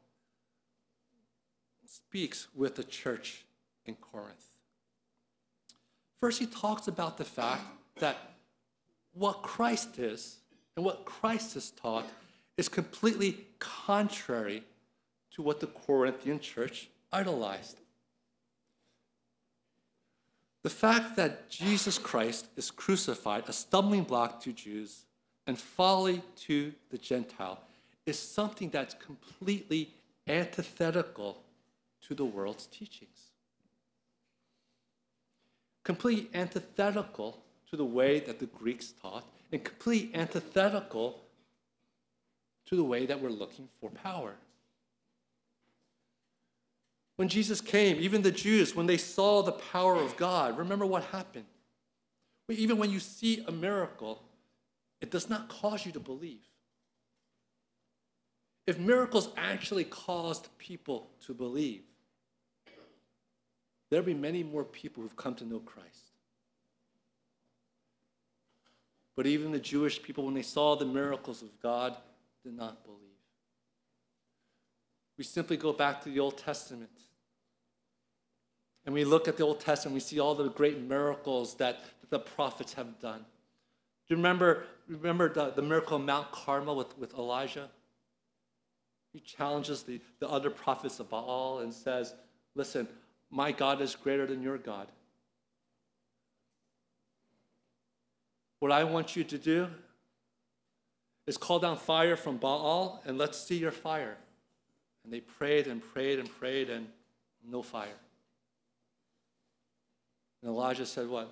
speaks 1.86 2.48
with 2.54 2.76
the 2.76 2.84
church 2.84 3.44
in 3.84 3.94
Corinth. 3.94 4.44
First, 6.20 6.38
he 6.38 6.46
talks 6.46 6.88
about 6.88 7.18
the 7.18 7.24
fact 7.24 7.62
that 8.00 8.16
what 9.12 9.42
Christ 9.42 9.98
is 9.98 10.38
and 10.76 10.84
what 10.84 11.04
Christ 11.04 11.54
has 11.54 11.70
taught 11.70 12.06
is 12.56 12.68
completely 12.68 13.46
contrary 13.58 14.62
to 15.32 15.42
what 15.42 15.60
the 15.60 15.66
Corinthian 15.66 16.40
church 16.40 16.88
idolized. 17.12 17.80
The 20.66 20.70
fact 20.70 21.14
that 21.14 21.48
Jesus 21.48 21.96
Christ 21.96 22.48
is 22.56 22.72
crucified, 22.72 23.48
a 23.48 23.52
stumbling 23.52 24.02
block 24.02 24.40
to 24.40 24.52
Jews 24.52 25.04
and 25.46 25.56
folly 25.56 26.22
to 26.38 26.72
the 26.90 26.98
Gentile, 26.98 27.60
is 28.04 28.18
something 28.18 28.70
that's 28.70 28.94
completely 28.94 29.94
antithetical 30.26 31.40
to 32.08 32.16
the 32.16 32.24
world's 32.24 32.66
teachings. 32.66 33.30
Completely 35.84 36.30
antithetical 36.36 37.38
to 37.70 37.76
the 37.76 37.84
way 37.84 38.18
that 38.18 38.40
the 38.40 38.46
Greeks 38.46 38.92
taught 39.00 39.24
and 39.52 39.62
completely 39.62 40.18
antithetical 40.18 41.20
to 42.64 42.74
the 42.74 42.82
way 42.82 43.06
that 43.06 43.22
we're 43.22 43.30
looking 43.30 43.68
for 43.80 43.88
power. 43.90 44.34
When 47.16 47.28
Jesus 47.28 47.60
came, 47.60 47.98
even 47.98 48.22
the 48.22 48.30
Jews, 48.30 48.74
when 48.74 48.86
they 48.86 48.98
saw 48.98 49.42
the 49.42 49.52
power 49.52 49.96
of 49.96 50.16
God, 50.16 50.58
remember 50.58 50.86
what 50.86 51.04
happened. 51.04 51.46
Even 52.48 52.78
when 52.78 52.90
you 52.90 53.00
see 53.00 53.42
a 53.46 53.52
miracle, 53.52 54.22
it 55.00 55.10
does 55.10 55.28
not 55.28 55.48
cause 55.48 55.84
you 55.84 55.92
to 55.92 56.00
believe. 56.00 56.44
If 58.66 58.78
miracles 58.78 59.30
actually 59.36 59.84
caused 59.84 60.48
people 60.58 61.08
to 61.26 61.34
believe, 61.34 61.82
there'll 63.90 64.04
be 64.04 64.14
many 64.14 64.42
more 64.42 64.64
people 64.64 65.02
who've 65.02 65.16
come 65.16 65.34
to 65.36 65.44
know 65.44 65.60
Christ. 65.60 66.10
But 69.14 69.26
even 69.26 69.52
the 69.52 69.58
Jewish 69.58 70.02
people, 70.02 70.24
when 70.24 70.34
they 70.34 70.42
saw 70.42 70.76
the 70.76 70.84
miracles 70.84 71.40
of 71.42 71.48
God, 71.62 71.96
did 72.44 72.54
not 72.54 72.84
believe. 72.84 73.00
We 75.16 75.24
simply 75.24 75.56
go 75.56 75.72
back 75.72 76.02
to 76.02 76.10
the 76.10 76.20
Old 76.20 76.36
Testament. 76.36 76.90
And 78.86 78.94
we 78.94 79.04
look 79.04 79.26
at 79.26 79.36
the 79.36 79.42
Old 79.42 79.58
Testament, 79.58 79.94
we 79.94 80.00
see 80.00 80.20
all 80.20 80.36
the 80.36 80.48
great 80.48 80.80
miracles 80.80 81.56
that, 81.56 81.80
the 82.08 82.20
prophets 82.20 82.74
have 82.74 83.00
done. 83.00 83.18
Do 83.18 84.14
you 84.14 84.16
remember, 84.16 84.62
remember 84.86 85.28
the, 85.28 85.50
the 85.50 85.60
miracle 85.60 85.96
of 85.96 86.04
Mount 86.04 86.30
Carmel 86.30 86.76
with, 86.76 86.96
with 86.96 87.14
Elijah? 87.14 87.68
He 89.12 89.18
challenges 89.18 89.82
the, 89.82 90.00
the 90.20 90.28
other 90.28 90.48
prophets 90.48 91.00
of 91.00 91.10
Baal 91.10 91.58
and 91.58 91.74
says, 91.74 92.14
Listen, 92.54 92.86
my 93.28 93.50
God 93.50 93.80
is 93.80 93.96
greater 93.96 94.24
than 94.24 94.40
your 94.40 94.56
God. 94.56 94.86
What 98.60 98.70
I 98.70 98.84
want 98.84 99.16
you 99.16 99.24
to 99.24 99.36
do 99.36 99.66
is 101.26 101.36
call 101.36 101.58
down 101.58 101.76
fire 101.76 102.14
from 102.14 102.36
Baal 102.36 103.02
and 103.04 103.18
let's 103.18 103.36
see 103.36 103.58
your 103.58 103.72
fire. 103.72 104.16
And 105.02 105.12
they 105.12 105.20
prayed 105.20 105.66
and 105.66 105.82
prayed 105.82 106.20
and 106.20 106.30
prayed 106.30 106.70
and 106.70 106.86
no 107.44 107.62
fire. 107.62 107.98
And 110.46 110.54
Elijah 110.54 110.86
said, 110.86 111.08
What? 111.08 111.28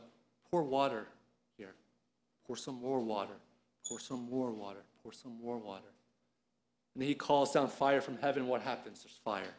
Pour 0.51 0.65
water 0.65 1.07
here. 1.57 1.73
Pour 2.49 2.57
some 2.57 2.81
more 2.81 2.99
water. 2.99 3.37
Pour 3.87 4.01
some 4.01 4.29
more 4.29 4.51
water. 4.51 4.81
Pour 5.05 5.13
some 5.13 5.41
more 5.41 5.57
water. 5.57 5.93
And 6.97 7.05
he 7.05 7.15
calls 7.15 7.53
down 7.53 7.69
fire 7.69 8.01
from 8.01 8.19
heaven. 8.19 8.49
What 8.49 8.63
happens? 8.63 9.05
There's 9.05 9.17
fire. 9.25 9.55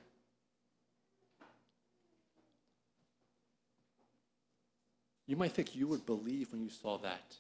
You 5.26 5.38
might 5.38 5.54
think 5.54 5.74
you 5.74 5.88
would 5.88 6.06
believe 6.06 6.52
when 6.52 6.62
you 6.62 6.70
saw 6.70 6.98
that. 6.98 7.38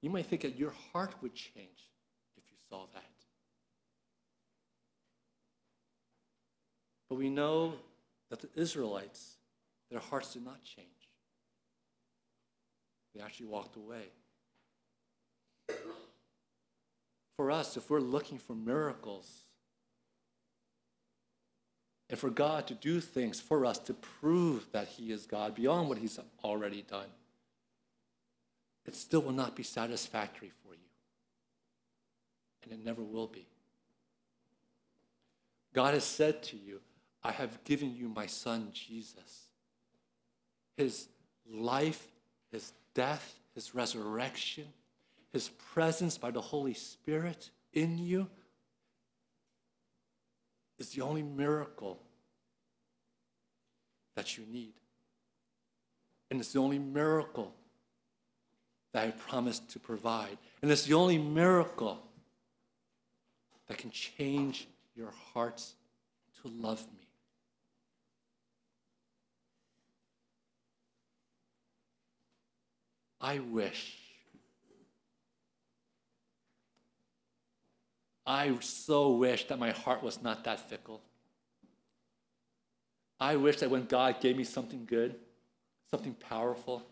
You 0.00 0.08
might 0.08 0.24
think 0.24 0.40
that 0.40 0.56
your 0.56 0.72
heart 0.90 1.14
would 1.20 1.34
change 1.34 1.90
if 2.38 2.44
you 2.50 2.56
saw 2.70 2.86
that. 2.94 3.04
But 7.10 7.16
we 7.16 7.28
know 7.28 7.74
that 8.30 8.40
the 8.40 8.48
Israelites, 8.58 9.35
their 9.90 10.00
hearts 10.00 10.32
did 10.32 10.44
not 10.44 10.62
change. 10.62 10.88
They 13.14 13.22
actually 13.22 13.46
walked 13.46 13.76
away. 13.76 14.08
For 17.36 17.50
us, 17.50 17.76
if 17.76 17.90
we're 17.90 18.00
looking 18.00 18.38
for 18.38 18.54
miracles, 18.54 19.46
and 22.08 22.18
for 22.18 22.30
God 22.30 22.66
to 22.68 22.74
do 22.74 23.00
things 23.00 23.40
for 23.40 23.66
us 23.66 23.78
to 23.80 23.94
prove 23.94 24.66
that 24.72 24.88
He 24.88 25.10
is 25.10 25.26
God 25.26 25.54
beyond 25.54 25.88
what 25.88 25.98
He's 25.98 26.18
already 26.44 26.82
done, 26.82 27.08
it 28.84 28.94
still 28.94 29.20
will 29.20 29.32
not 29.32 29.56
be 29.56 29.64
satisfactory 29.64 30.52
for 30.62 30.74
you. 30.74 30.80
And 32.62 32.72
it 32.72 32.84
never 32.84 33.02
will 33.02 33.26
be. 33.26 33.46
God 35.74 35.94
has 35.94 36.04
said 36.04 36.42
to 36.44 36.56
you, 36.56 36.80
I 37.22 37.32
have 37.32 37.64
given 37.64 37.94
you 37.94 38.08
my 38.08 38.26
son 38.26 38.68
Jesus. 38.72 39.45
His 40.76 41.08
life, 41.50 42.06
his 42.50 42.72
death, 42.94 43.38
his 43.54 43.74
resurrection, 43.74 44.66
his 45.32 45.48
presence 45.72 46.18
by 46.18 46.30
the 46.30 46.40
Holy 46.40 46.74
Spirit 46.74 47.50
in 47.72 47.98
you 47.98 48.28
is 50.78 50.90
the 50.90 51.02
only 51.02 51.22
miracle 51.22 51.98
that 54.14 54.36
you 54.36 54.44
need. 54.50 54.74
And 56.30 56.40
it's 56.40 56.52
the 56.52 56.58
only 56.58 56.78
miracle 56.78 57.54
that 58.92 59.04
I 59.04 59.10
promised 59.10 59.68
to 59.70 59.78
provide. 59.78 60.38
And 60.62 60.70
it's 60.70 60.84
the 60.84 60.94
only 60.94 61.18
miracle 61.18 62.02
that 63.68 63.78
can 63.78 63.90
change 63.90 64.68
your 64.94 65.12
hearts 65.32 65.74
to 66.42 66.48
love 66.48 66.84
me. 66.98 67.05
I 73.26 73.40
wish. 73.40 73.92
I 78.24 78.56
so 78.60 79.10
wish 79.16 79.48
that 79.48 79.58
my 79.58 79.72
heart 79.72 80.00
was 80.00 80.22
not 80.22 80.44
that 80.44 80.70
fickle. 80.70 81.00
I 83.18 83.34
wish 83.34 83.56
that 83.56 83.70
when 83.70 83.86
God 83.86 84.20
gave 84.20 84.36
me 84.36 84.44
something 84.44 84.84
good, 84.86 85.16
something 85.90 86.14
powerful, 86.14 86.84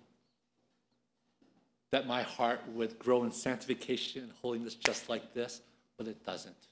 that 1.92 2.08
my 2.08 2.22
heart 2.22 2.62
would 2.72 2.98
grow 2.98 3.22
in 3.22 3.30
sanctification 3.30 4.24
and 4.24 4.32
holiness 4.42 4.74
just 4.74 5.08
like 5.08 5.34
this, 5.34 5.60
but 5.96 6.08
it 6.08 6.26
doesn't. 6.26 6.66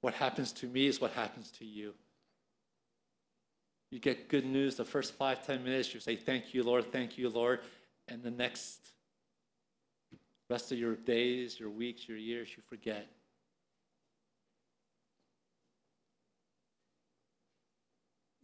What 0.00 0.14
happens 0.14 0.50
to 0.54 0.66
me 0.66 0.88
is 0.88 1.00
what 1.00 1.12
happens 1.12 1.52
to 1.52 1.64
you. 1.64 1.94
You 3.92 4.00
get 4.00 4.28
good 4.28 4.44
news 4.44 4.74
the 4.74 4.84
first 4.84 5.14
five, 5.14 5.46
ten 5.46 5.62
minutes, 5.62 5.94
you 5.94 6.00
say, 6.00 6.16
Thank 6.16 6.52
you, 6.52 6.64
Lord, 6.64 6.90
thank 6.90 7.16
you, 7.16 7.28
Lord. 7.28 7.60
And 8.08 8.22
the 8.22 8.30
next 8.30 8.80
rest 10.48 10.72
of 10.72 10.78
your 10.78 10.96
days, 10.96 11.58
your 11.58 11.70
weeks, 11.70 12.08
your 12.08 12.18
years, 12.18 12.48
you 12.56 12.62
forget. 12.68 13.08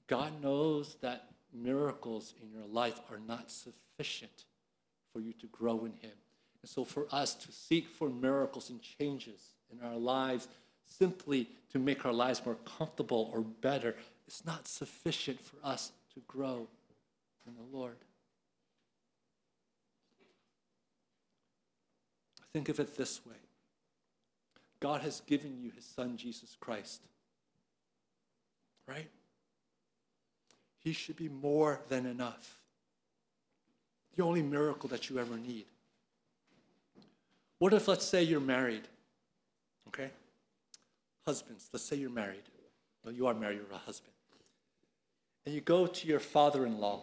God 0.06 0.40
knows 0.42 0.96
that 1.02 1.28
miracles 1.52 2.34
in 2.42 2.50
your 2.50 2.66
life 2.66 2.98
are 3.10 3.20
not 3.26 3.50
sufficient 3.50 4.44
for 5.12 5.20
you 5.20 5.32
to 5.34 5.46
grow 5.48 5.84
in 5.84 5.92
Him. 5.92 6.12
And 6.62 6.68
so, 6.68 6.84
for 6.84 7.06
us 7.12 7.34
to 7.34 7.52
seek 7.52 7.88
for 7.88 8.08
miracles 8.08 8.70
and 8.70 8.80
changes 8.80 9.50
in 9.70 9.86
our 9.86 9.96
lives 9.96 10.48
simply 10.86 11.48
to 11.72 11.78
make 11.78 12.06
our 12.06 12.12
lives 12.12 12.42
more 12.44 12.56
comfortable 12.78 13.30
or 13.32 13.42
better 13.42 13.94
is 14.26 14.42
not 14.44 14.66
sufficient 14.66 15.40
for 15.40 15.56
us 15.62 15.92
to 16.14 16.20
grow 16.26 16.66
in 17.46 17.54
the 17.54 17.76
Lord. 17.76 17.96
Think 22.52 22.68
of 22.68 22.80
it 22.80 22.96
this 22.96 23.24
way 23.26 23.36
God 24.80 25.02
has 25.02 25.20
given 25.20 25.58
you 25.60 25.70
His 25.70 25.84
Son, 25.84 26.16
Jesus 26.16 26.56
Christ, 26.58 27.02
right? 28.86 29.08
He 30.78 30.92
should 30.92 31.16
be 31.16 31.28
more 31.28 31.80
than 31.88 32.06
enough. 32.06 32.60
The 34.16 34.22
only 34.22 34.42
miracle 34.42 34.88
that 34.88 35.10
you 35.10 35.18
ever 35.18 35.36
need. 35.36 35.66
What 37.58 37.72
if, 37.74 37.88
let's 37.88 38.04
say, 38.04 38.22
you're 38.22 38.40
married? 38.40 38.86
Okay? 39.88 40.10
Husbands, 41.26 41.68
let's 41.72 41.84
say 41.84 41.96
you're 41.96 42.10
married. 42.10 42.42
Well, 43.04 43.12
you 43.12 43.26
are 43.26 43.34
married, 43.34 43.56
you're 43.58 43.76
a 43.76 43.78
husband. 43.78 44.12
And 45.44 45.54
you 45.54 45.60
go 45.60 45.86
to 45.86 46.06
your 46.06 46.20
father 46.20 46.66
in 46.66 46.78
law, 46.78 47.02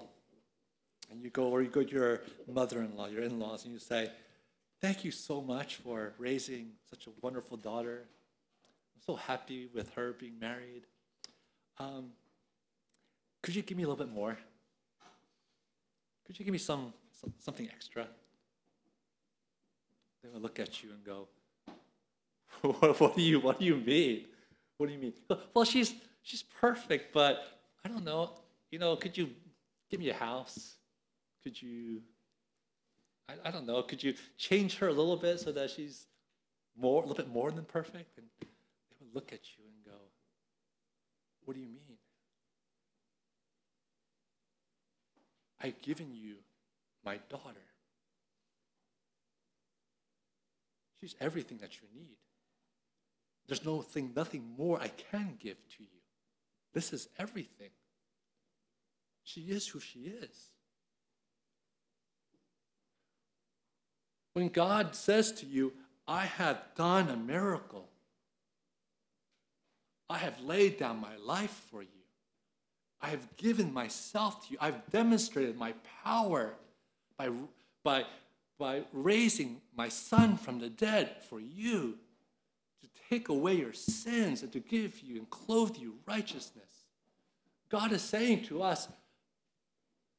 and 1.12 1.22
you 1.22 1.30
go, 1.30 1.50
or 1.50 1.62
you 1.62 1.70
go 1.70 1.84
to 1.84 1.92
your 1.92 2.22
mother 2.52 2.82
in 2.82 2.96
law, 2.96 3.08
your 3.08 3.24
in 3.24 3.40
laws, 3.40 3.66
and 3.66 3.74
you 3.74 3.80
say, 3.80 4.10
Thank 4.82 5.06
you 5.06 5.12
so 5.12 5.42
much 5.42 5.76
for 5.76 6.14
raising 6.18 6.72
such 6.90 7.08
a 7.08 7.10
wonderful 7.22 7.58
daughter. 7.58 8.04
I'm 8.96 9.02
so 9.06 9.16
happy 9.16 9.70
with 9.74 9.90
her 9.94 10.14
being 10.14 10.38
married. 10.40 10.84
Um, 11.80 12.12
could 13.42 13.56
you 13.56 13.62
give 13.62 13.78
me 13.78 13.84
a 13.84 13.88
little 13.88 14.06
bit 14.06 14.14
more? 14.14 14.38
Could 16.26 16.40
you 16.40 16.46
give 16.46 16.52
me 16.52 16.58
some, 16.58 16.94
some 17.12 17.34
something 17.38 17.68
extra? 17.72 18.08
They 20.24 20.30
will 20.30 20.42
look 20.42 20.60
at 20.60 20.84
you 20.84 20.90
and 20.92 21.04
go, 21.04 21.28
what, 22.62 23.00
what, 23.00 23.16
do 23.16 23.22
you 23.22 23.40
what 23.40 23.60
do 23.60 23.66
you 23.66 23.78
mean? 23.78 24.26
What 24.78 24.88
do 24.88 24.94
you 24.94 25.00
mean? 25.00 25.14
Well, 25.54 25.66
she's 25.66 25.94
she's 26.24 26.44
perfect, 26.44 27.14
but 27.14 27.46
I 27.84 27.90
don't 27.90 28.04
know. 28.04 28.32
You 28.72 28.80
know, 28.80 28.96
could 28.96 29.18
you 29.18 29.30
give 29.90 30.00
me 30.00 30.10
a 30.10 30.16
house? 30.16 30.76
Could 31.44 31.62
you 31.62 32.02
I, 33.28 33.34
I 33.46 33.52
don't 33.52 33.66
know, 33.66 33.82
could 33.84 34.04
you 34.04 34.14
change 34.38 34.78
her 34.78 34.88
a 34.88 34.94
little 34.94 35.18
bit 35.18 35.40
so 35.40 35.52
that 35.52 35.72
she's 35.72 36.08
more 36.78 37.04
a 37.04 37.08
little 37.08 37.24
bit 37.24 37.32
more 37.32 37.52
than 37.52 37.66
perfect? 37.66 38.18
And 38.18 38.28
they 38.40 38.96
would 39.00 39.14
look 39.14 39.34
at 39.34 39.42
you 39.58 39.64
and 39.66 39.86
go, 39.86 40.00
What 41.46 41.56
do 41.56 41.60
you 41.60 41.68
mean? 41.68 41.98
I've 45.62 45.82
given 45.82 46.14
you 46.14 46.36
my 47.04 47.18
daughter. 47.30 47.66
She's 51.00 51.16
everything 51.20 51.58
that 51.60 51.76
you 51.82 51.88
need. 51.94 52.18
There's 53.48 53.66
no 53.66 53.82
thing, 53.82 54.12
nothing 54.16 54.44
more 54.58 54.80
I 54.80 54.88
can 54.88 55.38
give 55.40 55.58
to 55.78 55.84
you. 55.84 56.02
This 56.74 56.94
is 56.94 57.08
everything. 57.18 57.70
She 59.24 59.42
is 59.42 59.68
who 59.68 59.80
she 59.80 60.00
is. 60.00 60.50
When 64.36 64.50
God 64.50 64.96
says 64.98 65.32
to 65.32 65.46
you, 65.46 65.72
I 66.06 66.26
have 66.26 66.62
done 66.76 67.08
a 67.08 67.16
miracle, 67.16 67.88
I 70.10 70.18
have 70.18 70.38
laid 70.42 70.78
down 70.78 71.00
my 71.00 71.16
life 71.16 71.64
for 71.72 71.82
you. 71.82 71.88
I 73.02 73.08
have 73.08 73.38
given 73.38 73.74
myself 73.74 74.46
to 74.46 74.52
you. 74.52 74.58
I've 74.60 74.86
demonstrated 74.92 75.58
my 75.58 75.74
power 76.04 76.54
by, 77.18 77.30
by, 77.82 78.04
by 78.60 78.84
raising 78.92 79.62
my 79.74 79.88
son 79.88 80.36
from 80.36 80.60
the 80.60 80.70
dead 80.70 81.16
for 81.30 81.40
you 81.40 81.98
to 82.82 82.90
take 83.10 83.30
away 83.30 83.54
your 83.54 83.74
sins 83.74 84.44
and 84.44 84.52
to 84.52 84.60
give 84.60 85.00
you 85.00 85.16
and 85.16 85.30
clothe 85.30 85.78
you 85.78 85.96
righteousness. 86.06 86.84
God 87.70 87.94
is 87.94 88.02
saying 88.02 88.44
to 88.48 88.62
us, 88.62 88.90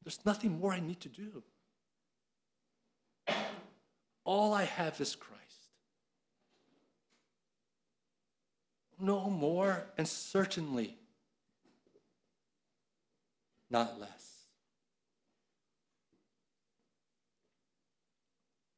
there's 0.03 0.21
nothing 0.25 0.59
more 0.59 0.73
I 0.73 0.81
need 0.81 1.01
to 1.01 1.11
do. 1.11 1.43
All 4.27 4.53
I 4.53 4.65
have 4.65 5.01
is 5.01 5.15
Christ. 5.15 5.37
No 8.99 9.31
more, 9.31 9.87
and 9.97 10.09
certainly 10.09 10.97
not 13.71 14.01
less. 14.01 14.49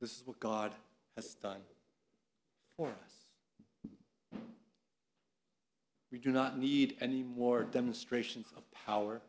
This 0.02 0.18
is 0.18 0.22
what 0.26 0.38
God 0.38 0.72
has 1.16 1.32
done 1.34 1.62
for 2.76 2.88
us. 2.88 4.40
We 6.12 6.18
do 6.18 6.30
not 6.30 6.58
need 6.58 6.96
any 7.00 7.22
more 7.22 7.62
demonstrations 7.62 8.48
of 8.54 8.64
power. 8.86 9.22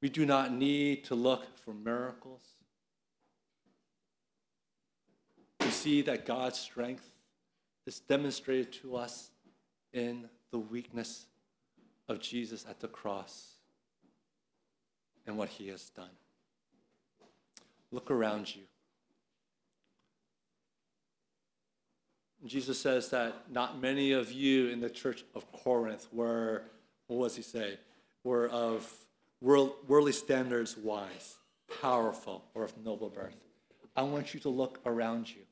We 0.00 0.08
do 0.08 0.24
not 0.24 0.54
need 0.54 1.04
to 1.04 1.14
look 1.14 1.58
for 1.58 1.74
miracles. 1.74 2.40
See 5.80 6.02
that 6.02 6.26
God's 6.26 6.58
strength 6.58 7.10
is 7.86 8.00
demonstrated 8.00 8.72
to 8.74 8.96
us 8.96 9.30
in 9.92 10.28
the 10.50 10.58
weakness 10.58 11.24
of 12.06 12.20
Jesus 12.20 12.66
at 12.68 12.80
the 12.80 12.88
cross 12.88 13.54
and 15.26 15.38
what 15.38 15.48
he 15.48 15.68
has 15.68 15.88
done. 15.90 16.10
Look 17.90 18.10
around 18.10 18.54
you. 18.54 18.62
Jesus 22.44 22.80
says 22.80 23.08
that 23.10 23.50
not 23.50 23.80
many 23.80 24.12
of 24.12 24.32
you 24.32 24.68
in 24.68 24.80
the 24.80 24.90
church 24.90 25.24
of 25.34 25.50
Corinth 25.52 26.08
were, 26.12 26.62
what 27.06 27.28
does 27.28 27.36
he 27.36 27.42
say, 27.42 27.78
were 28.22 28.48
of 28.48 28.90
world, 29.40 29.72
worldly 29.88 30.12
standards 30.12 30.76
wise, 30.76 31.36
powerful, 31.80 32.44
or 32.54 32.64
of 32.64 32.76
noble 32.84 33.08
birth. 33.08 33.36
I 33.96 34.02
want 34.02 34.34
you 34.34 34.40
to 34.40 34.48
look 34.48 34.80
around 34.84 35.28
you. 35.30 35.42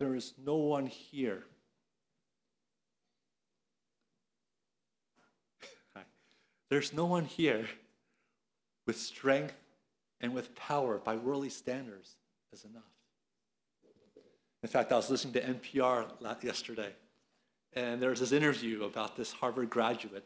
There 0.00 0.14
is 0.14 0.32
no 0.42 0.56
one 0.56 0.86
here. 0.86 1.44
There's 6.70 6.94
no 6.94 7.04
one 7.04 7.26
here 7.26 7.66
with 8.86 8.96
strength 8.96 9.54
and 10.20 10.32
with 10.34 10.54
power 10.54 10.98
by 10.98 11.16
worldly 11.16 11.50
standards 11.50 12.16
is 12.50 12.64
enough. 12.64 12.82
In 14.62 14.68
fact, 14.70 14.90
I 14.90 14.96
was 14.96 15.10
listening 15.10 15.34
to 15.34 15.42
NPR 15.42 16.06
yesterday, 16.42 16.94
and 17.74 18.00
there 18.00 18.10
was 18.10 18.20
this 18.20 18.32
interview 18.32 18.84
about 18.84 19.16
this 19.16 19.32
Harvard 19.32 19.68
graduate. 19.68 20.24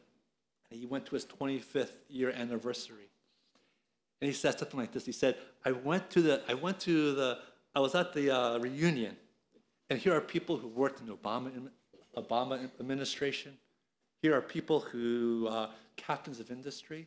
And 0.71 0.79
he 0.79 0.87
went 0.87 1.07
to 1.07 1.15
his 1.15 1.25
25th 1.25 1.99
year 2.09 2.31
anniversary. 2.31 3.11
And 4.21 4.29
he 4.29 4.35
said 4.35 4.57
something 4.59 4.79
like 4.79 4.93
this. 4.93 5.05
He 5.05 5.13
said, 5.13 5.37
I 5.65 5.73
went 5.73 6.11
to 6.11 6.23
the, 6.23 6.43
I 6.49 6.55
went 6.55 6.79
to 6.81 7.15
the, 7.15 7.39
I 7.75 7.81
was 7.81 7.95
at 7.95 8.13
the 8.13 8.31
uh, 8.31 8.59
reunion, 8.59 9.17
and 9.91 9.99
here 9.99 10.15
are 10.15 10.21
people 10.21 10.57
who 10.57 10.69
worked 10.69 11.01
in 11.01 11.07
the 11.07 11.15
Obama, 11.15 11.51
Obama 12.17 12.69
administration. 12.81 13.57
Here 14.23 14.35
are 14.35 14.41
people 14.41 14.81
who, 14.81 15.47
uh, 15.49 15.71
captains 15.97 16.41
of 16.41 16.51
industry, 16.51 17.07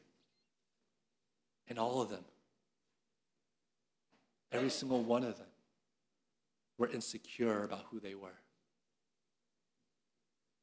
and 1.67 1.79
all 1.79 2.01
of 2.01 2.09
them, 2.09 2.23
every 4.51 4.69
single 4.69 5.03
one 5.03 5.23
of 5.23 5.37
them, 5.37 5.47
were 6.77 6.89
insecure 6.89 7.63
about 7.63 7.85
who 7.89 7.99
they 7.99 8.13
were. 8.13 8.39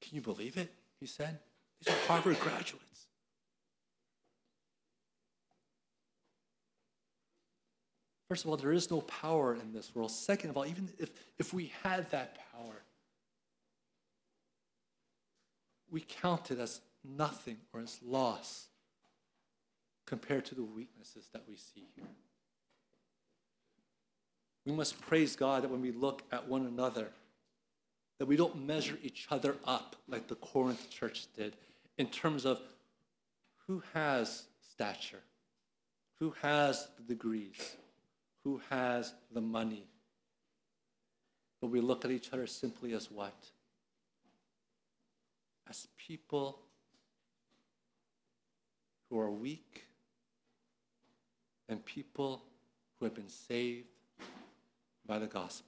Can 0.00 0.14
you 0.14 0.20
believe 0.20 0.56
it? 0.56 0.72
He 1.00 1.06
said. 1.06 1.40
These 1.80 1.94
are 1.94 1.98
Harvard 2.06 2.38
graduates. 2.40 3.06
First 8.28 8.44
of 8.44 8.50
all, 8.50 8.56
there 8.56 8.72
is 8.72 8.90
no 8.90 9.02
power 9.02 9.54
in 9.54 9.72
this 9.72 9.94
world. 9.94 10.10
Second 10.10 10.50
of 10.50 10.56
all, 10.56 10.66
even 10.66 10.88
if, 10.98 11.10
if 11.38 11.52
we 11.52 11.72
had 11.82 12.10
that 12.10 12.38
power, 12.52 12.82
we 15.90 16.00
count 16.00 16.50
it 16.50 16.58
as 16.58 16.80
nothing 17.04 17.58
or 17.72 17.80
as 17.80 17.98
loss 18.04 18.68
compared 20.06 20.44
to 20.46 20.54
the 20.54 20.62
weaknesses 20.62 21.28
that 21.32 21.42
we 21.48 21.56
see 21.56 21.86
here. 21.94 22.04
We 24.66 24.72
must 24.72 25.00
praise 25.00 25.36
God 25.36 25.62
that 25.62 25.70
when 25.70 25.82
we 25.82 25.92
look 25.92 26.22
at 26.32 26.48
one 26.48 26.66
another, 26.66 27.10
that 28.18 28.26
we 28.26 28.36
don't 28.36 28.66
measure 28.66 28.98
each 29.02 29.26
other 29.30 29.56
up 29.66 29.96
like 30.08 30.28
the 30.28 30.34
Corinth 30.36 30.88
church 30.88 31.26
did 31.36 31.56
in 31.98 32.06
terms 32.06 32.46
of 32.46 32.60
who 33.66 33.82
has 33.92 34.44
stature, 34.72 35.22
who 36.18 36.34
has 36.40 36.88
the 36.96 37.02
degrees, 37.02 37.76
who 38.44 38.60
has 38.68 39.14
the 39.32 39.40
money. 39.40 39.86
But 41.60 41.68
we 41.68 41.80
look 41.80 42.04
at 42.04 42.10
each 42.10 42.30
other 42.32 42.46
simply 42.46 42.92
as 42.92 43.10
what? 43.10 43.34
As 45.68 45.88
people 45.96 46.60
who 49.08 49.18
are 49.18 49.30
weak 49.30 49.86
and 51.68 51.84
people 51.84 52.42
who 52.98 53.06
have 53.06 53.14
been 53.14 53.28
saved 53.28 53.86
by 55.06 55.18
the 55.18 55.26
gospel. 55.26 55.66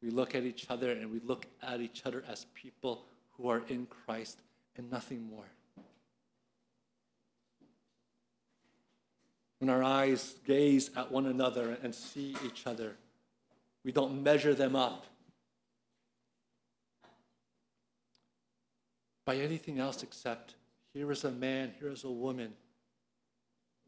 We 0.00 0.10
look 0.10 0.34
at 0.34 0.44
each 0.44 0.66
other 0.70 0.92
and 0.92 1.10
we 1.10 1.20
look 1.20 1.46
at 1.62 1.80
each 1.80 2.06
other 2.06 2.24
as 2.28 2.46
people 2.54 3.04
who 3.32 3.48
are 3.48 3.62
in 3.68 3.86
Christ 3.86 4.38
and 4.76 4.90
nothing 4.90 5.28
more. 5.28 5.44
When 9.60 9.70
our 9.70 9.84
eyes 9.84 10.34
gaze 10.46 10.90
at 10.96 11.12
one 11.12 11.26
another 11.26 11.76
and 11.82 11.94
see 11.94 12.34
each 12.44 12.66
other, 12.66 12.96
we 13.84 13.92
don't 13.92 14.22
measure 14.22 14.54
them 14.54 14.74
up 14.74 15.06
by 19.26 19.36
anything 19.36 19.78
else 19.78 20.02
except 20.02 20.54
here 20.92 21.12
is 21.12 21.24
a 21.24 21.30
man, 21.30 21.72
here 21.78 21.90
is 21.90 22.04
a 22.04 22.10
woman 22.10 22.52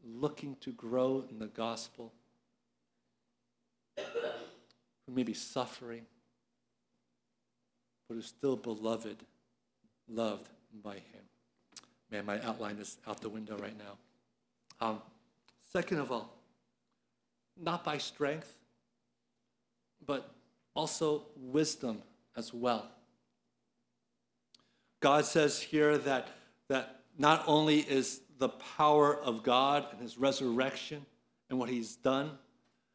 looking 0.05 0.55
to 0.61 0.71
grow 0.71 1.25
in 1.29 1.39
the 1.39 1.47
gospel, 1.47 2.13
who 3.97 5.13
may 5.13 5.23
be 5.23 5.33
suffering, 5.33 6.05
but 8.07 8.17
is 8.17 8.27
still 8.27 8.55
beloved, 8.55 9.25
loved 10.07 10.49
by 10.83 10.95
him. 10.95 11.23
Man, 12.09 12.25
my 12.25 12.39
outline 12.41 12.77
is 12.77 12.97
out 13.07 13.21
the 13.21 13.29
window 13.29 13.57
right 13.57 13.77
now. 13.77 13.97
Um, 14.79 15.01
second 15.75 15.97
of 15.97 16.11
all, 16.11 16.37
not 17.59 17.83
by 17.83 17.97
strength, 17.97 18.57
but 20.05 20.31
also 20.75 21.23
wisdom 21.35 22.01
as 22.35 22.53
well. 22.53 22.89
God 25.01 25.25
says 25.25 25.59
here 25.59 25.97
that, 25.97 26.27
that 26.69 26.99
not 27.17 27.43
only 27.47 27.79
is 27.79 28.21
the 28.37 28.49
power 28.49 29.19
of 29.19 29.43
God 29.43 29.85
and 29.91 29.99
his 29.99 30.17
resurrection 30.17 31.05
and 31.49 31.57
what 31.57 31.69
he's 31.69 31.95
done, 31.95 32.31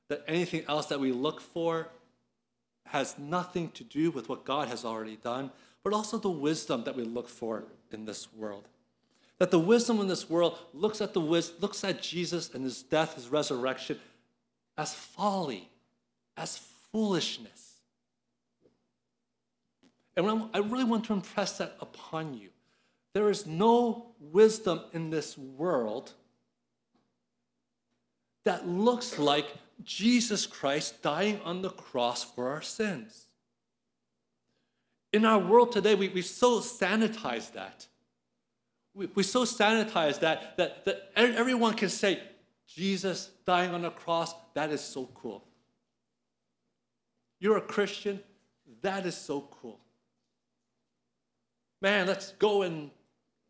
that 0.09 0.23
anything 0.27 0.63
else 0.69 0.87
that 0.87 1.01
we 1.01 1.13
look 1.13 1.41
for 1.41 1.89
has 2.87 3.19
nothing 3.19 3.71
to 3.73 3.85
do 3.85 4.11
with 4.11 4.29
what 4.29 4.45
God 4.45 4.69
has 4.69 4.85
already 4.85 5.17
done, 5.17 5.51
but 5.83 5.93
also 5.93 6.17
the 6.17 6.31
wisdom 6.31 6.85
that 6.85 6.97
we 6.97 7.05
look 7.05 7.29
for 7.29 7.65
in 7.91 8.05
this 8.05 8.33
world. 8.33 8.69
That 9.39 9.51
the 9.51 9.59
wisdom 9.59 10.01
in 10.01 10.09
this 10.09 10.29
world 10.29 10.59
looks 10.75 11.01
at 11.01 11.15
the 11.15 11.21
looks 11.21 11.85
at 11.85 12.03
Jesus 12.03 12.53
and 12.55 12.65
his 12.65 12.83
death, 12.83 13.15
his 13.15 13.29
resurrection, 13.29 13.99
as 14.77 14.95
folly, 14.95 15.69
as 16.37 16.59
foolishness. 16.93 17.77
And 20.17 20.49
I 20.53 20.59
really 20.59 20.85
want 20.85 21.05
to 21.05 21.13
impress 21.13 21.59
that 21.59 21.77
upon 21.81 22.35
you. 22.35 22.49
There 23.15 23.31
is 23.31 23.47
no 23.47 24.13
wisdom 24.19 24.81
in 24.93 25.11
this 25.11 25.39
world 25.39 26.13
that 28.45 28.67
looks 28.67 29.19
like 29.19 29.47
Jesus 29.85 30.47
Christ 30.47 31.03
dying 31.03 31.41
on 31.45 31.63
the 31.63 31.71
cross 31.71 32.25
for 32.25 32.51
our 32.51 32.63
sins. 32.63 33.27
In 35.13 35.25
our 35.25 35.39
world 35.39 35.73
today, 35.73 35.95
we, 35.95 36.09
we 36.09 36.23
so 36.23 36.61
sanitize 36.61 37.53
that. 37.53 37.87
We, 38.95 39.07
we 39.15 39.23
so 39.23 39.45
sanitize 39.45 40.21
that, 40.21 40.57
that, 40.57 40.85
that 40.85 41.13
everyone 41.17 41.75
can 41.75 41.89
say, 41.89 42.21
Jesus 42.67 43.31
dying 43.47 43.73
on 43.73 43.83
the 43.83 43.91
cross, 43.91 44.35
that 44.55 44.71
is 44.71 44.83
so 44.83 45.09
cool. 45.15 45.45
You're 47.41 47.57
a 47.57 47.63
Christian, 47.63 48.21
that 48.83 49.07
is 49.07 49.17
so 49.17 49.49
cool. 49.63 49.81
Man, 51.81 52.07
let's 52.07 52.33
go 52.33 52.63
and 52.63 52.91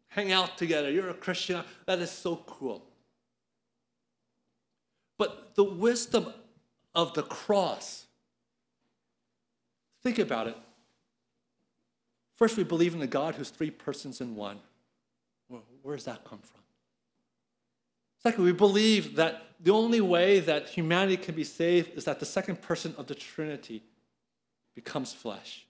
hang 0.09 0.33
out 0.33 0.57
together. 0.59 0.91
You're 0.91 1.11
a 1.11 1.15
Christian, 1.15 1.63
that 1.87 1.99
is 1.99 2.11
so 2.11 2.37
cool. 2.47 2.85
But 5.19 5.57
the 5.57 5.65
wisdom 5.65 6.33
of 6.95 7.15
the 7.15 7.23
cross, 7.23 8.07
think 10.03 10.19
about 10.19 10.47
it. 10.47 10.57
First, 12.35 12.57
we 12.57 12.63
believe 12.63 12.95
in 12.95 13.01
the 13.01 13.07
God 13.09 13.35
who's 13.35 13.51
three 13.51 13.71
persons 13.71 14.21
in 14.21 14.37
one. 14.37 14.61
Where 15.83 15.97
does 15.97 16.05
that 16.05 16.25
come 16.25 16.41
from? 16.41 16.61
Second, 18.23 18.45
we 18.45 18.53
believe 18.53 19.17
that 19.17 19.43
the 19.61 19.71
only 19.73 20.01
way 20.01 20.41
that 20.41 20.69
humanity 20.69 21.17
can 21.17 21.35
be 21.35 21.45
saved 21.45 21.97
is 21.97 22.05
that 22.05 22.21
the 22.21 22.27
second 22.27 22.61
person 22.63 22.95
of 22.99 23.07
the 23.07 23.15
Trinity 23.15 23.83
becomes 24.75 25.13
flesh. 25.13 25.67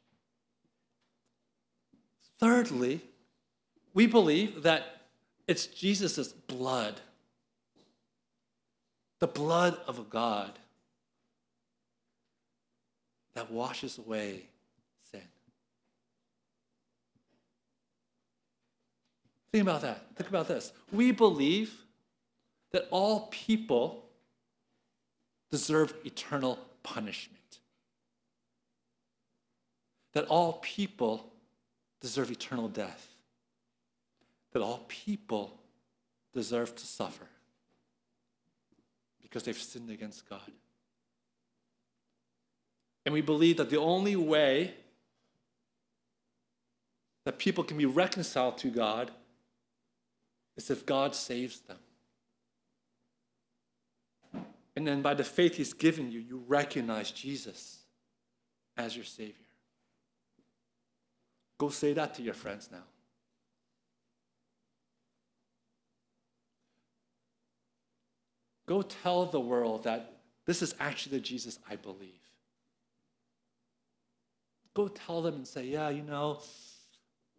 Thirdly, 2.38 3.00
we 3.94 4.06
believe 4.06 4.62
that 4.62 5.02
it's 5.46 5.66
Jesus' 5.66 6.28
blood, 6.32 7.00
the 9.18 9.26
blood 9.26 9.78
of 9.86 9.98
a 9.98 10.04
God 10.04 10.58
that 13.34 13.50
washes 13.50 13.98
away 13.98 14.46
Think 19.52 19.62
about 19.62 19.82
that. 19.82 20.14
Think 20.16 20.28
about 20.28 20.48
this. 20.48 20.72
We 20.92 21.12
believe 21.12 21.74
that 22.72 22.86
all 22.90 23.28
people 23.30 24.04
deserve 25.50 25.94
eternal 26.04 26.58
punishment. 26.82 27.38
That 30.12 30.26
all 30.26 30.54
people 30.62 31.32
deserve 32.00 32.30
eternal 32.30 32.68
death. 32.68 33.14
That 34.52 34.62
all 34.62 34.84
people 34.88 35.58
deserve 36.34 36.74
to 36.76 36.86
suffer 36.86 37.26
because 39.22 39.44
they've 39.44 39.56
sinned 39.56 39.90
against 39.90 40.28
God. 40.28 40.40
And 43.04 43.12
we 43.12 43.20
believe 43.20 43.56
that 43.56 43.70
the 43.70 43.80
only 43.80 44.16
way 44.16 44.74
that 47.24 47.38
people 47.38 47.64
can 47.64 47.76
be 47.78 47.86
reconciled 47.86 48.58
to 48.58 48.68
God 48.68 49.10
is 50.58 50.70
if 50.70 50.84
God 50.84 51.14
saves 51.14 51.60
them. 51.60 51.78
And 54.76 54.86
then 54.86 55.00
by 55.00 55.14
the 55.14 55.24
faith 55.24 55.56
He's 55.56 55.72
given 55.72 56.12
you, 56.12 56.20
you 56.20 56.42
recognize 56.46 57.10
Jesus 57.10 57.78
as 58.76 58.94
your 58.94 59.04
Savior. 59.04 59.34
Go 61.56 61.70
say 61.70 61.92
that 61.94 62.14
to 62.16 62.22
your 62.22 62.34
friends 62.34 62.68
now. 62.70 62.84
Go 68.66 68.82
tell 68.82 69.24
the 69.26 69.40
world 69.40 69.84
that 69.84 70.18
this 70.44 70.60
is 70.60 70.74
actually 70.78 71.18
the 71.18 71.22
Jesus 71.22 71.58
I 71.70 71.76
believe. 71.76 72.20
Go 74.74 74.88
tell 74.88 75.22
them 75.22 75.36
and 75.36 75.48
say, 75.48 75.64
yeah, 75.64 75.88
you 75.88 76.02
know, 76.02 76.40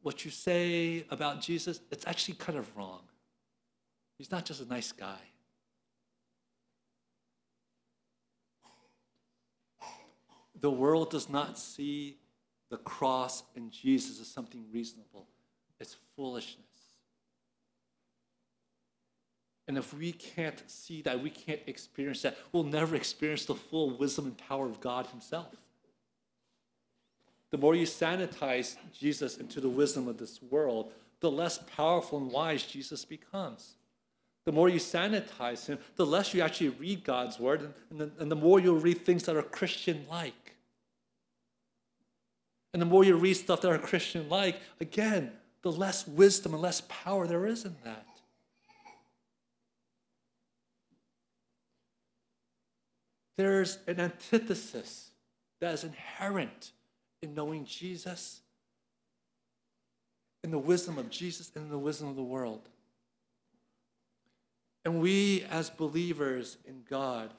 what 0.02 0.26
you 0.26 0.32
say 0.32 1.06
about 1.10 1.42
Jesus, 1.42 1.82
it's 1.92 2.06
actually 2.08 2.36
kind 2.36 2.58
of 2.58 2.76
wrong. 2.76 3.02
He's 4.20 4.32
not 4.32 4.46
just 4.46 4.62
a 4.62 4.68
nice 4.68 4.92
guy. 4.92 5.18
The 10.60 10.70
world 10.70 11.10
does 11.10 11.30
not 11.30 11.58
see 11.58 12.18
the 12.70 12.78
cross 12.78 13.44
and 13.56 13.72
Jesus 13.72 14.20
as 14.20 14.28
something 14.28 14.66
reasonable, 14.72 15.28
it's 15.80 15.96
foolishness. 16.16 16.66
And 19.70 19.78
if 19.78 19.94
we 19.94 20.12
can't 20.12 20.62
see 20.68 21.02
that, 21.04 21.24
we 21.24 21.30
can't 21.30 21.62
experience 21.66 22.24
that, 22.24 22.38
we'll 22.52 22.64
never 22.64 22.96
experience 22.96 23.46
the 23.46 23.56
full 23.56 23.92
wisdom 23.98 24.26
and 24.26 24.38
power 24.38 24.66
of 24.66 24.82
God 24.82 25.08
Himself. 25.08 25.56
The 27.52 27.58
more 27.58 27.74
you 27.74 27.86
sanitize 27.86 28.76
Jesus 28.92 29.38
into 29.38 29.62
the 29.62 29.70
wisdom 29.70 30.08
of 30.08 30.18
this 30.18 30.42
world, 30.42 30.92
the 31.22 31.32
less 31.32 31.60
powerful 31.76 32.18
and 32.18 32.32
wise 32.32 32.64
Jesus 32.64 33.06
becomes. 33.06 33.76
The 34.46 34.52
more 34.52 34.70
you 34.70 34.80
sanitize 34.80 35.68
him, 35.68 35.80
the 35.96 36.06
less 36.06 36.34
you 36.34 36.42
actually 36.42 36.70
read 36.70 37.04
God's 37.04 37.40
word, 37.40 37.74
and, 37.92 38.00
the, 38.00 38.12
and 38.20 38.32
the 38.32 38.36
more 38.36 38.60
you'll 38.60 38.80
read 38.80 39.06
things 39.06 39.24
that 39.24 39.36
are 39.36 39.44
Christian 39.44 40.06
like. 40.10 40.56
And 42.74 42.82
the 42.82 42.86
more 42.86 43.04
you 43.04 43.16
read 43.16 43.36
stuff 43.36 43.62
that 43.62 43.72
are 43.72 43.78
Christian 43.78 44.30
like, 44.30 44.60
again, 44.80 45.32
the 45.62 45.72
less 45.72 46.08
wisdom 46.08 46.54
and 46.54 46.62
less 46.62 46.82
power 46.88 47.28
there 47.28 47.46
is 47.46 47.66
in 47.66 47.76
that. 47.84 48.06
There's 53.38 53.78
an 53.88 54.00
antithesis 54.00 55.12
that 55.62 55.74
is 55.74 55.84
inherent 55.84 56.72
in 57.22 57.34
knowing 57.34 57.66
Jesus, 57.66 58.42
in 60.44 60.52
the 60.52 60.60
wisdom 60.60 60.98
of 60.98 61.10
Jesus, 61.10 61.52
and 61.56 61.66
in 61.66 61.72
the 61.72 61.80
wisdom 61.80 62.10
of 62.10 62.16
the 62.16 62.24
world. 62.24 62.68
And 64.86 65.02
we, 65.02 65.44
as 65.50 65.70
believers 65.70 66.58
in 66.66 66.84
God, 66.90 67.34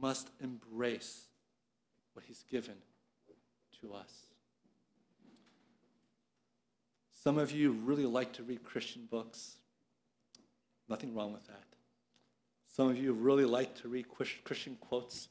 must 0.00 0.28
embrace 0.40 1.26
what 2.12 2.24
He's 2.26 2.44
given 2.50 2.76
to 3.80 3.94
us. 3.94 4.12
Some 7.12 7.38
of 7.38 7.52
you 7.52 7.72
really 7.72 8.04
like 8.04 8.32
to 8.34 8.42
read 8.42 8.64
Christian 8.64 9.06
books. 9.10 9.56
Nothing 10.88 11.14
wrong 11.14 11.32
with 11.32 11.46
that. 11.46 11.62
Some 12.66 12.88
of 12.88 12.98
you 12.98 13.12
really 13.12 13.44
like 13.44 13.74
to 13.82 13.88
read 13.88 14.06
Christian 14.44 14.76
quotes. 14.80 15.28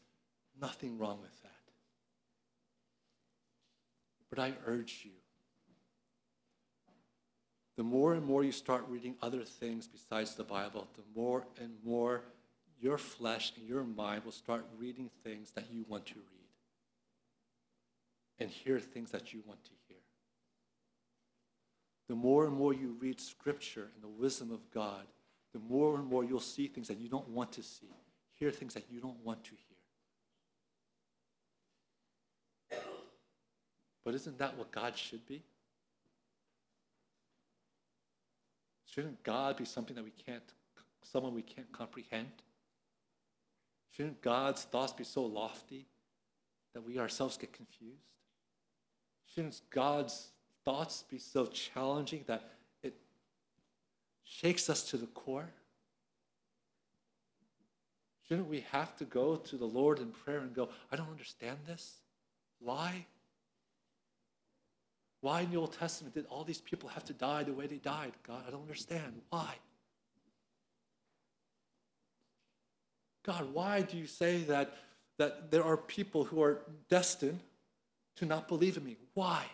Nothing 0.60 0.98
wrong 0.98 1.20
with 1.22 1.42
that. 1.42 1.50
But 4.30 4.40
I 4.40 4.54
urge 4.66 5.02
you 5.04 5.12
the 7.82 7.88
more 7.88 8.14
and 8.14 8.24
more 8.24 8.44
you 8.44 8.52
start 8.52 8.86
reading 8.90 9.16
other 9.24 9.44
things 9.44 9.88
besides 9.88 10.36
the 10.36 10.44
Bible, 10.44 10.88
the 10.94 11.20
more 11.20 11.48
and 11.60 11.72
more 11.84 12.22
your 12.80 13.00
flesh 13.00 13.54
and 13.58 13.68
your 13.68 13.84
mind 13.84 14.24
will 14.24 14.32
start 14.32 14.68
reading 14.78 15.10
things 15.24 15.50
that 15.54 15.66
you 15.72 15.84
want 15.88 16.06
to 16.06 16.14
read 16.14 16.52
and 18.38 18.52
hear 18.52 18.78
things 18.78 19.10
that 19.10 19.34
you 19.34 19.42
want 19.48 19.64
to 19.64 19.72
hear. 19.88 19.98
The 22.08 22.14
more 22.14 22.46
and 22.46 22.56
more 22.56 22.72
you 22.72 22.96
read 23.00 23.20
Scripture 23.20 23.90
and 23.96 24.04
the 24.04 24.22
wisdom 24.22 24.52
of 24.52 24.60
God, 24.70 25.08
the 25.52 25.58
more 25.58 25.96
and 25.96 26.06
more 26.06 26.24
you'll 26.24 26.40
see 26.40 26.68
things 26.68 26.88
that 26.88 27.00
you 27.00 27.10
don't 27.10 27.30
want 27.30 27.52
to 27.54 27.64
see, 27.64 27.90
hear 28.36 28.52
things 28.52 28.76
that 28.76 28.86
you 28.92 29.02
don't 29.02 29.26
want 29.26 29.44
to 29.46 29.56
hear. 32.70 32.80
But 34.06 34.14
isn't 34.14 34.38
that 34.38 34.56
what 34.56 34.72
God 34.72 34.96
should 34.96 35.26
be? 35.26 35.42
Shouldn't 38.94 39.24
God 39.24 39.56
be 39.56 39.66
something 39.66 39.96
that 39.96 40.04
we 40.04 40.12
can't, 40.12 40.44
someone 41.02 41.34
we 41.34 41.42
can't 41.42 41.72
comprehend? 41.72 42.28
Shouldn't 43.96 44.22
God's 44.22 44.64
thoughts 44.64 44.92
be 44.92 45.06
so 45.06 45.24
lofty 45.24 45.88
that 46.74 46.82
we 46.82 47.00
ourselves 47.00 47.38
get 47.38 47.54
confused? 47.54 48.04
Shouldn't 49.34 49.62
God's 49.70 50.32
thoughts 50.66 51.04
be 51.10 51.20
so 51.20 51.46
challenging 51.46 52.24
that 52.28 52.52
it 52.84 52.96
shakes 54.26 54.70
us 54.70 54.84
to 54.90 54.98
the 54.98 55.08
core? 55.08 55.50
Shouldn't 58.28 58.50
we 58.50 58.66
have 58.72 58.96
to 58.98 59.06
go 59.06 59.38
to 59.38 59.58
the 59.58 59.66
Lord 59.66 60.00
in 60.00 60.12
prayer 60.12 60.40
and 60.40 60.54
go, 60.54 60.70
I 60.92 60.98
don't 60.98 61.10
understand 61.10 61.60
this? 61.66 62.00
Why? 62.60 63.06
Why 65.22 65.42
in 65.42 65.52
the 65.52 65.58
Old 65.58 65.74
Testament 65.74 66.16
did 66.16 66.26
all 66.26 66.44
these 66.44 66.62
people 66.62 66.90
have 66.90 67.06
to 67.06 67.14
die 67.14 67.44
the 67.44 67.54
way 67.54 67.68
they 67.68 67.78
died? 67.78 68.12
God, 68.28 68.44
I 68.48 68.52
don't 68.52 68.62
understand. 68.62 69.22
Why? 69.30 69.54
God, 73.24 73.54
why 73.54 73.82
do 73.82 73.98
you 73.98 74.08
say 74.08 74.40
that, 74.46 74.76
that 75.18 75.52
there 75.52 75.64
are 75.64 75.78
people 75.78 76.24
who 76.24 76.42
are 76.42 76.62
destined 76.90 77.40
to 78.16 78.26
not 78.26 78.48
believe 78.48 78.78
in 78.78 78.84
me? 78.84 78.98
Why? 79.14 79.46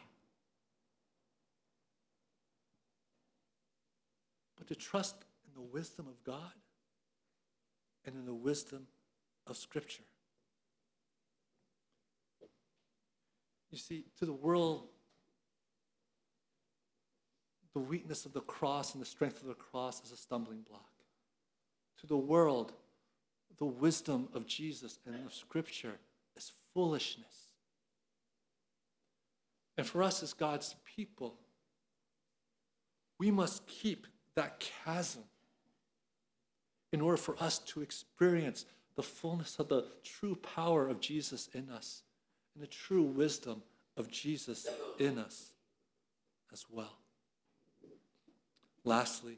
But 4.57 4.67
to 4.67 4.75
trust 4.75 5.15
in 5.45 5.53
the 5.53 5.67
wisdom 5.67 6.07
of 6.07 6.23
God 6.23 6.53
and 8.05 8.15
in 8.15 8.25
the 8.25 8.33
wisdom 8.33 8.87
of 9.45 9.57
Scripture. 9.57 10.03
You 13.69 13.77
see, 13.77 14.05
to 14.19 14.25
the 14.25 14.31
world, 14.31 14.87
the 17.77 17.83
weakness 17.83 18.25
of 18.25 18.33
the 18.33 18.41
cross 18.41 18.95
and 18.95 19.01
the 19.03 19.05
strength 19.05 19.39
of 19.39 19.47
the 19.47 19.53
cross 19.53 20.03
is 20.03 20.11
a 20.11 20.17
stumbling 20.17 20.61
block. 20.67 20.89
To 22.01 22.07
the 22.07 22.17
world, 22.17 22.73
the 23.59 23.65
wisdom 23.65 24.29
of 24.33 24.47
Jesus 24.47 24.97
and 25.05 25.23
of 25.23 25.31
Scripture 25.31 25.99
is 26.35 26.53
foolishness. 26.73 27.49
And 29.77 29.85
for 29.85 30.01
us 30.01 30.23
as 30.23 30.33
God's 30.33 30.75
people, 30.95 31.35
we 33.19 33.29
must 33.29 33.67
keep 33.67 34.07
that 34.33 34.59
chasm 34.83 35.21
in 36.91 36.99
order 36.99 37.17
for 37.17 37.35
us 37.39 37.59
to 37.59 37.81
experience 37.81 38.65
the 38.95 39.03
fullness 39.03 39.59
of 39.59 39.69
the 39.69 39.85
true 40.03 40.33
power 40.33 40.87
of 40.87 40.99
Jesus 40.99 41.47
in 41.53 41.69
us 41.69 42.01
and 42.55 42.63
the 42.63 42.67
true 42.67 43.03
wisdom 43.03 43.61
of 43.95 44.09
Jesus 44.09 44.65
in 44.97 45.19
us 45.19 45.51
as 46.51 46.65
well. 46.71 46.97
Lastly, 48.87 49.37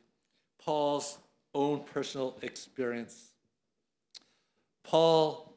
Paul's 0.63 1.17
own 1.55 1.83
personal 1.83 2.37
experience. 2.43 3.31
Paul, 4.83 5.55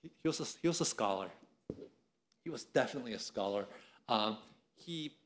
he 0.00 0.28
was 0.28 0.38
a, 0.38 0.46
he 0.62 0.68
was 0.68 0.80
a 0.80 0.84
scholar. 0.84 1.28
He 2.44 2.50
was 2.50 2.62
definitely 2.62 3.14
a 3.14 3.18
scholar. 3.18 3.66
Um, 4.08 4.38
he 4.76 5.16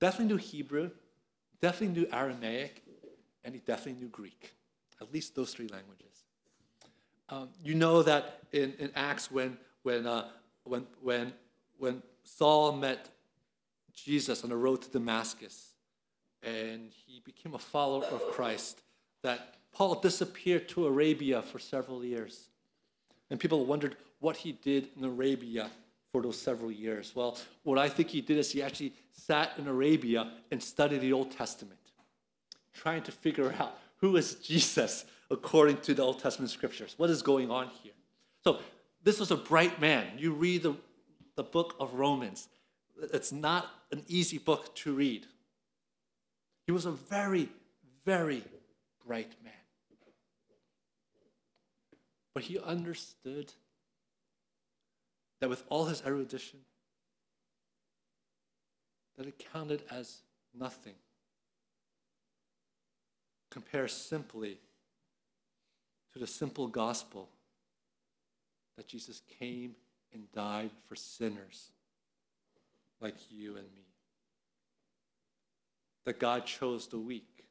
definitely 0.00 0.34
knew 0.34 0.36
Hebrew, 0.36 0.90
definitely 1.60 2.00
knew 2.00 2.08
Aramaic, 2.12 2.82
and 3.44 3.54
he 3.54 3.60
definitely 3.60 4.02
knew 4.02 4.08
Greek, 4.08 4.54
at 5.00 5.14
least 5.14 5.36
those 5.36 5.54
three 5.54 5.68
languages. 5.68 6.24
Um, 7.28 7.50
you 7.62 7.76
know 7.76 8.02
that 8.02 8.40
in, 8.50 8.74
in 8.80 8.90
Acts, 8.96 9.30
when, 9.30 9.58
when, 9.84 10.08
uh, 10.08 10.26
when, 10.64 10.88
when, 11.00 11.32
when 11.78 12.02
Saul 12.24 12.72
met 12.72 13.10
Jesus 13.94 14.42
on 14.42 14.50
the 14.50 14.56
road 14.56 14.82
to 14.82 14.90
Damascus, 14.90 15.67
and 16.42 16.90
he 17.06 17.20
became 17.24 17.54
a 17.54 17.58
follower 17.58 18.04
of 18.04 18.22
Christ. 18.32 18.82
that 19.22 19.56
Paul 19.72 19.96
disappeared 19.96 20.68
to 20.70 20.86
Arabia 20.86 21.42
for 21.42 21.58
several 21.58 22.04
years. 22.04 22.48
And 23.30 23.38
people 23.38 23.64
wondered 23.64 23.96
what 24.20 24.36
he 24.36 24.52
did 24.52 24.88
in 24.96 25.04
Arabia 25.04 25.70
for 26.12 26.22
those 26.22 26.40
several 26.40 26.70
years. 26.70 27.12
Well, 27.14 27.36
what 27.62 27.78
I 27.78 27.88
think 27.88 28.08
he 28.08 28.20
did 28.20 28.38
is 28.38 28.50
he 28.50 28.62
actually 28.62 28.92
sat 29.12 29.52
in 29.58 29.68
Arabia 29.68 30.32
and 30.50 30.62
studied 30.62 31.00
the 31.00 31.12
Old 31.12 31.30
Testament, 31.30 31.78
trying 32.72 33.02
to 33.02 33.12
figure 33.12 33.54
out 33.58 33.78
who 33.98 34.16
is 34.16 34.36
Jesus 34.36 35.04
according 35.30 35.78
to 35.78 35.94
the 35.94 36.02
Old 36.02 36.20
Testament 36.20 36.50
scriptures. 36.50 36.94
What 36.96 37.10
is 37.10 37.22
going 37.22 37.50
on 37.50 37.68
here? 37.82 37.92
So, 38.44 38.60
this 39.04 39.20
was 39.20 39.30
a 39.30 39.36
bright 39.36 39.80
man. 39.80 40.06
You 40.16 40.32
read 40.32 40.62
the, 40.62 40.74
the 41.36 41.44
book 41.44 41.76
of 41.78 41.94
Romans, 41.94 42.48
it's 43.12 43.32
not 43.32 43.66
an 43.92 44.02
easy 44.08 44.38
book 44.38 44.74
to 44.76 44.92
read. 44.92 45.26
He 46.68 46.72
was 46.72 46.84
a 46.84 46.90
very, 46.90 47.48
very 48.04 48.44
bright 49.06 49.32
man. 49.42 49.54
But 52.34 52.42
he 52.42 52.58
understood 52.58 53.54
that 55.40 55.48
with 55.48 55.64
all 55.70 55.86
his 55.86 56.02
erudition, 56.04 56.58
that 59.16 59.26
it 59.26 59.42
counted 59.50 59.82
as 59.90 60.18
nothing. 60.54 60.96
Compare 63.50 63.88
simply 63.88 64.58
to 66.12 66.18
the 66.18 66.26
simple 66.26 66.66
gospel 66.66 67.30
that 68.76 68.88
Jesus 68.88 69.22
came 69.40 69.74
and 70.12 70.30
died 70.32 70.70
for 70.86 70.96
sinners 70.96 71.70
like 73.00 73.16
you 73.30 73.56
and 73.56 73.66
me. 73.74 73.87
That 76.08 76.18
God 76.18 76.46
chose 76.46 76.86
the 76.86 76.98
weak 76.98 77.44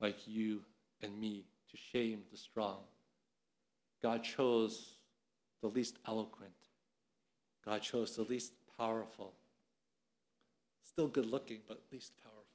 like 0.00 0.26
you 0.26 0.62
and 1.02 1.20
me 1.20 1.44
to 1.70 1.76
shame 1.76 2.22
the 2.32 2.38
strong. 2.38 2.78
God 4.02 4.24
chose 4.24 4.94
the 5.60 5.68
least 5.68 5.98
eloquent. 6.08 6.54
God 7.62 7.82
chose 7.82 8.16
the 8.16 8.22
least 8.22 8.54
powerful. 8.78 9.34
Still 10.82 11.08
good 11.08 11.26
looking, 11.26 11.58
but 11.68 11.82
least 11.92 12.14
powerful. 12.22 12.46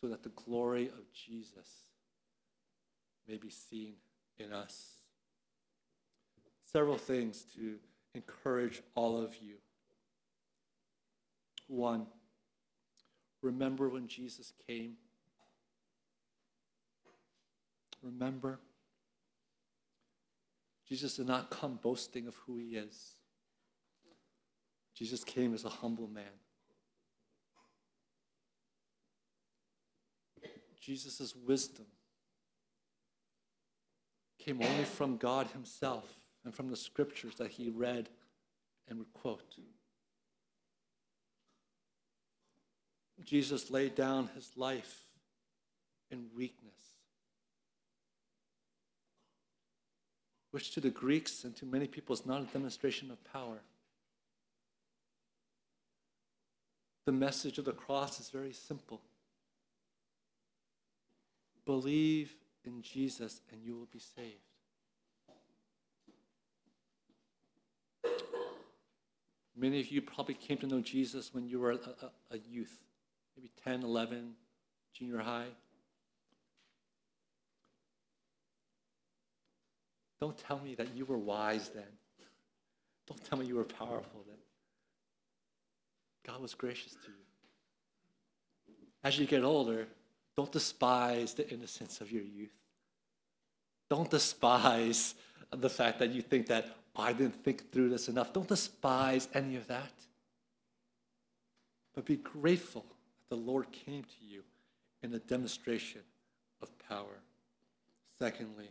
So 0.00 0.08
that 0.08 0.24
the 0.24 0.30
glory 0.30 0.88
of 0.88 1.12
Jesus 1.12 1.84
may 3.28 3.36
be 3.36 3.50
seen 3.50 3.92
in 4.40 4.52
us. 4.52 5.02
Several 6.72 6.98
things 6.98 7.44
to 7.54 7.76
encourage 8.16 8.82
all 8.96 9.22
of 9.22 9.36
you. 9.40 9.54
One, 11.68 12.06
remember 13.42 13.88
when 13.88 14.08
Jesus 14.08 14.52
came. 14.66 14.94
Remember 18.02 18.58
Jesus 20.88 21.16
did 21.16 21.26
not 21.26 21.50
come 21.50 21.78
boasting 21.82 22.26
of 22.26 22.34
who 22.46 22.56
he 22.56 22.76
is. 22.76 23.16
Jesus 24.94 25.22
came 25.22 25.54
as 25.54 25.64
a 25.64 25.68
humble 25.68 26.08
man. 26.08 26.24
Jesus' 30.80 31.34
wisdom 31.36 31.84
came 34.38 34.62
only 34.62 34.84
from 34.84 35.18
God 35.18 35.48
himself 35.48 36.06
and 36.44 36.54
from 36.54 36.70
the 36.70 36.76
scriptures 36.76 37.34
that 37.36 37.50
he 37.50 37.68
read 37.68 38.08
and 38.88 38.98
would 38.98 39.12
quote. 39.12 39.54
Jesus 43.24 43.70
laid 43.70 43.94
down 43.94 44.30
his 44.34 44.50
life 44.56 45.04
in 46.10 46.26
weakness. 46.36 46.72
which 50.50 50.72
to 50.72 50.80
the 50.80 50.90
Greeks 50.90 51.44
and 51.44 51.54
to 51.56 51.66
many 51.66 51.86
people 51.86 52.14
is 52.14 52.24
not 52.24 52.40
a 52.40 52.44
demonstration 52.46 53.10
of 53.10 53.22
power. 53.32 53.58
The 57.04 57.12
message 57.12 57.58
of 57.58 57.64
the 57.64 57.72
cross 57.72 58.20
is 58.20 58.30
very 58.30 58.52
simple 58.52 59.00
believe 61.64 62.34
in 62.64 62.80
Jesus 62.80 63.42
and 63.52 63.62
you 63.62 63.76
will 63.76 63.88
be 63.92 63.98
saved. 63.98 64.40
Many 69.54 69.78
of 69.78 69.88
you 69.88 70.00
probably 70.00 70.34
came 70.34 70.56
to 70.58 70.66
know 70.66 70.80
Jesus 70.80 71.34
when 71.34 71.46
you 71.46 71.60
were 71.60 71.72
a, 71.72 71.76
a, 71.76 72.36
a 72.36 72.38
youth, 72.38 72.80
maybe 73.38 73.50
10, 73.64 73.82
11, 73.82 74.34
junior 74.94 75.18
high. 75.18 75.46
Don't 80.20 80.36
tell 80.36 80.58
me 80.58 80.74
that 80.74 80.88
you 80.96 81.04
were 81.04 81.18
wise 81.18 81.68
then. 81.68 81.84
Don't 83.06 83.24
tell 83.24 83.38
me 83.38 83.46
you 83.46 83.54
were 83.54 83.64
powerful 83.64 84.24
then. 84.26 84.36
God 86.26 86.42
was 86.42 86.54
gracious 86.54 86.92
to 86.92 87.08
you. 87.08 88.74
As 89.04 89.18
you 89.18 89.26
get 89.26 89.44
older, 89.44 89.86
don't 90.36 90.50
despise 90.50 91.34
the 91.34 91.48
innocence 91.48 92.00
of 92.00 92.10
your 92.10 92.22
youth. 92.22 92.50
Don't 93.88 94.10
despise 94.10 95.14
the 95.50 95.70
fact 95.70 96.00
that 96.00 96.10
you 96.10 96.20
think 96.20 96.48
that 96.48 96.76
oh, 96.96 97.02
I 97.02 97.12
didn't 97.12 97.42
think 97.44 97.70
through 97.72 97.90
this 97.90 98.08
enough. 98.08 98.32
Don't 98.32 98.48
despise 98.48 99.28
any 99.32 99.56
of 99.56 99.68
that. 99.68 99.92
But 101.94 102.04
be 102.04 102.16
grateful 102.16 102.84
the 103.30 103.36
Lord 103.36 103.70
came 103.72 104.02
to 104.02 104.24
you 104.26 104.42
in 105.02 105.14
a 105.14 105.18
demonstration 105.18 106.02
of 106.62 106.70
power. 106.88 107.20
Secondly, 108.18 108.70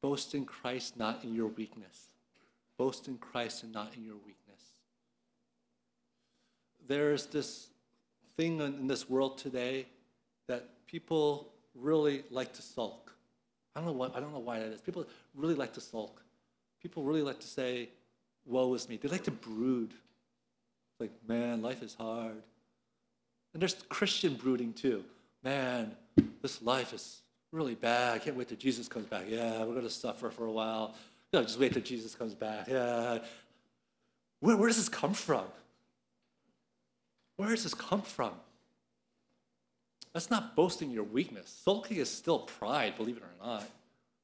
Boast 0.00 0.34
in 0.34 0.44
Christ, 0.44 0.98
not 0.98 1.24
in 1.24 1.34
your 1.34 1.48
weakness. 1.48 2.08
Boast 2.78 3.06
in 3.08 3.18
Christ 3.18 3.62
and 3.62 3.72
not 3.72 3.94
in 3.96 4.04
your 4.04 4.16
weakness. 4.16 4.36
There's 6.88 7.26
this 7.26 7.68
thing 8.36 8.60
in 8.60 8.86
this 8.86 9.08
world 9.08 9.36
today 9.36 9.86
that 10.46 10.68
people 10.86 11.52
really 11.74 12.24
like 12.30 12.54
to 12.54 12.62
sulk. 12.62 13.12
I 13.76 13.80
don't 13.80 13.86
know 13.86 13.92
what 13.92 14.16
I 14.16 14.20
don't 14.20 14.32
know 14.32 14.38
why 14.38 14.58
that 14.60 14.68
is. 14.68 14.80
People 14.80 15.06
really 15.34 15.54
like 15.54 15.74
to 15.74 15.80
sulk. 15.80 16.22
People 16.82 17.04
really 17.04 17.22
like 17.22 17.38
to 17.40 17.46
say, 17.46 17.90
woe 18.46 18.72
is 18.72 18.88
me. 18.88 18.96
They 18.96 19.08
like 19.08 19.24
to 19.24 19.30
brood. 19.30 19.92
Like, 20.98 21.12
man, 21.28 21.60
life 21.60 21.82
is 21.82 21.94
hard. 21.94 22.42
And 23.52 23.60
there's 23.60 23.74
Christian 23.88 24.34
brooding 24.34 24.72
too. 24.72 25.04
Man, 25.42 25.96
this 26.42 26.62
life 26.62 26.92
is 26.92 27.22
really 27.52 27.74
bad. 27.74 28.14
I 28.14 28.18
can't 28.18 28.36
wait 28.36 28.48
till 28.48 28.58
Jesus 28.58 28.88
comes 28.88 29.06
back. 29.06 29.24
Yeah, 29.28 29.60
we're 29.60 29.74
going 29.74 29.82
to 29.82 29.90
suffer 29.90 30.30
for 30.30 30.44
a 30.44 30.52
while. 30.52 30.94
No, 31.32 31.42
just 31.42 31.58
wait 31.58 31.72
till 31.72 31.82
Jesus 31.82 32.14
comes 32.14 32.34
back. 32.34 32.68
Yeah. 32.68 33.18
Where, 34.40 34.56
where 34.56 34.68
does 34.68 34.76
this 34.76 34.88
come 34.88 35.14
from? 35.14 35.44
Where 37.36 37.50
does 37.50 37.62
this 37.62 37.74
come 37.74 38.02
from? 38.02 38.32
That's 40.12 40.30
not 40.30 40.56
boasting 40.56 40.90
your 40.90 41.04
weakness. 41.04 41.60
Sulking 41.64 41.98
is 41.98 42.10
still 42.10 42.40
pride, 42.40 42.96
believe 42.96 43.16
it 43.16 43.22
or 43.22 43.46
not. 43.46 43.68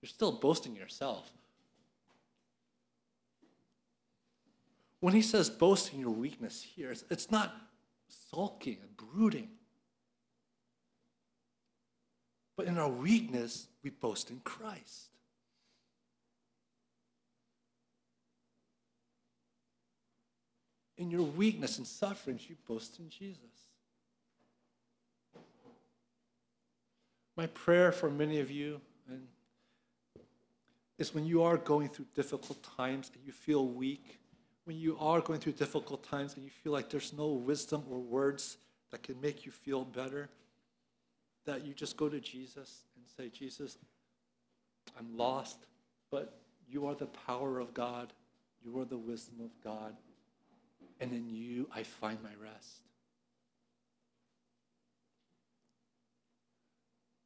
You're 0.02 0.08
still 0.08 0.32
boasting 0.32 0.74
yourself. 0.74 1.30
When 5.00 5.14
he 5.14 5.22
says 5.22 5.48
boasting 5.48 6.00
your 6.00 6.10
weakness 6.10 6.62
here, 6.62 6.90
it's, 6.90 7.04
it's 7.10 7.30
not 7.30 7.54
sulking 8.08 8.78
and 8.82 8.96
brooding. 8.96 9.50
But 12.56 12.66
in 12.66 12.78
our 12.78 12.88
weakness, 12.88 13.66
we 13.82 13.90
boast 13.90 14.30
in 14.30 14.40
Christ. 14.40 15.10
In 20.98 21.10
your 21.10 21.22
weakness 21.22 21.76
and 21.76 21.86
sufferings, 21.86 22.48
you 22.48 22.56
boast 22.66 22.98
in 22.98 23.10
Jesus. 23.10 23.38
My 27.36 27.46
prayer 27.48 27.92
for 27.92 28.10
many 28.10 28.40
of 28.40 28.50
you 28.50 28.80
and 29.10 29.26
is 30.98 31.14
when 31.14 31.26
you 31.26 31.42
are 31.42 31.58
going 31.58 31.88
through 31.88 32.06
difficult 32.14 32.62
times 32.76 33.10
and 33.14 33.22
you 33.24 33.32
feel 33.32 33.66
weak, 33.66 34.18
when 34.66 34.76
you 34.76 34.96
are 34.98 35.20
going 35.20 35.38
through 35.38 35.52
difficult 35.52 36.02
times 36.02 36.34
and 36.34 36.42
you 36.42 36.50
feel 36.50 36.72
like 36.72 36.90
there's 36.90 37.12
no 37.12 37.28
wisdom 37.28 37.84
or 37.88 38.00
words 38.00 38.58
that 38.90 39.00
can 39.04 39.18
make 39.20 39.46
you 39.46 39.52
feel 39.52 39.84
better, 39.84 40.28
that 41.44 41.64
you 41.64 41.72
just 41.72 41.96
go 41.96 42.08
to 42.08 42.18
Jesus 42.18 42.82
and 42.96 43.04
say, 43.16 43.30
Jesus, 43.30 43.78
I'm 44.98 45.16
lost, 45.16 45.58
but 46.10 46.40
you 46.68 46.84
are 46.86 46.96
the 46.96 47.06
power 47.06 47.60
of 47.60 47.74
God. 47.74 48.12
You 48.64 48.80
are 48.80 48.84
the 48.84 48.98
wisdom 48.98 49.36
of 49.40 49.50
God. 49.62 49.94
And 51.00 51.12
in 51.12 51.30
you, 51.30 51.68
I 51.72 51.84
find 51.84 52.18
my 52.20 52.30
rest. 52.42 52.80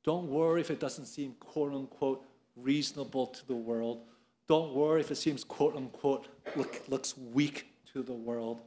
Don't 0.05 0.29
worry 0.29 0.61
if 0.61 0.71
it 0.71 0.79
doesn't 0.81 1.07
seem 1.07 1.37
quote 1.41 1.73
unquote 1.73 2.23
reasonable 2.55 3.29
to 3.29 3.47
the 3.47 3.55
world. 3.55 4.03
Don't 4.51 4.75
worry 4.75 4.99
if 4.99 5.13
it 5.13 5.15
seems 5.15 5.45
quote 5.45 5.77
unquote 5.77 6.27
look, 6.57 6.83
looks 6.89 7.17
weak 7.17 7.69
to 7.93 8.03
the 8.03 8.13
world. 8.13 8.61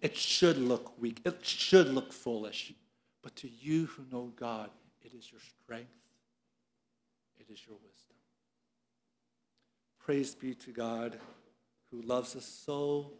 It 0.00 0.16
should 0.16 0.56
look 0.56 0.96
weak. 0.96 1.22
It 1.24 1.44
should 1.44 1.88
look 1.88 2.12
foolish 2.12 2.72
But 3.20 3.34
to 3.36 3.48
you 3.48 3.86
who 3.86 4.04
know 4.12 4.32
God, 4.36 4.70
it 5.02 5.12
is 5.12 5.32
your 5.32 5.40
strength, 5.40 5.90
it 7.36 7.52
is 7.52 7.66
your 7.66 7.74
wisdom. 7.74 8.14
Praise 9.98 10.36
be 10.36 10.54
to 10.54 10.70
God 10.70 11.18
who 11.90 12.00
loves 12.02 12.36
us 12.36 12.46
so, 12.46 13.10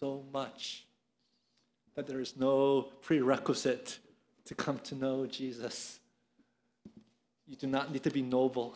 so 0.00 0.24
much 0.32 0.86
that 1.94 2.08
there 2.08 2.20
is 2.20 2.36
no 2.36 2.88
prerequisite 3.00 4.00
to 4.46 4.56
come 4.56 4.80
to 4.80 4.96
know 4.96 5.24
Jesus. 5.24 6.00
You 7.46 7.54
do 7.54 7.68
not 7.68 7.92
need 7.92 8.02
to 8.02 8.10
be 8.10 8.22
noble. 8.22 8.74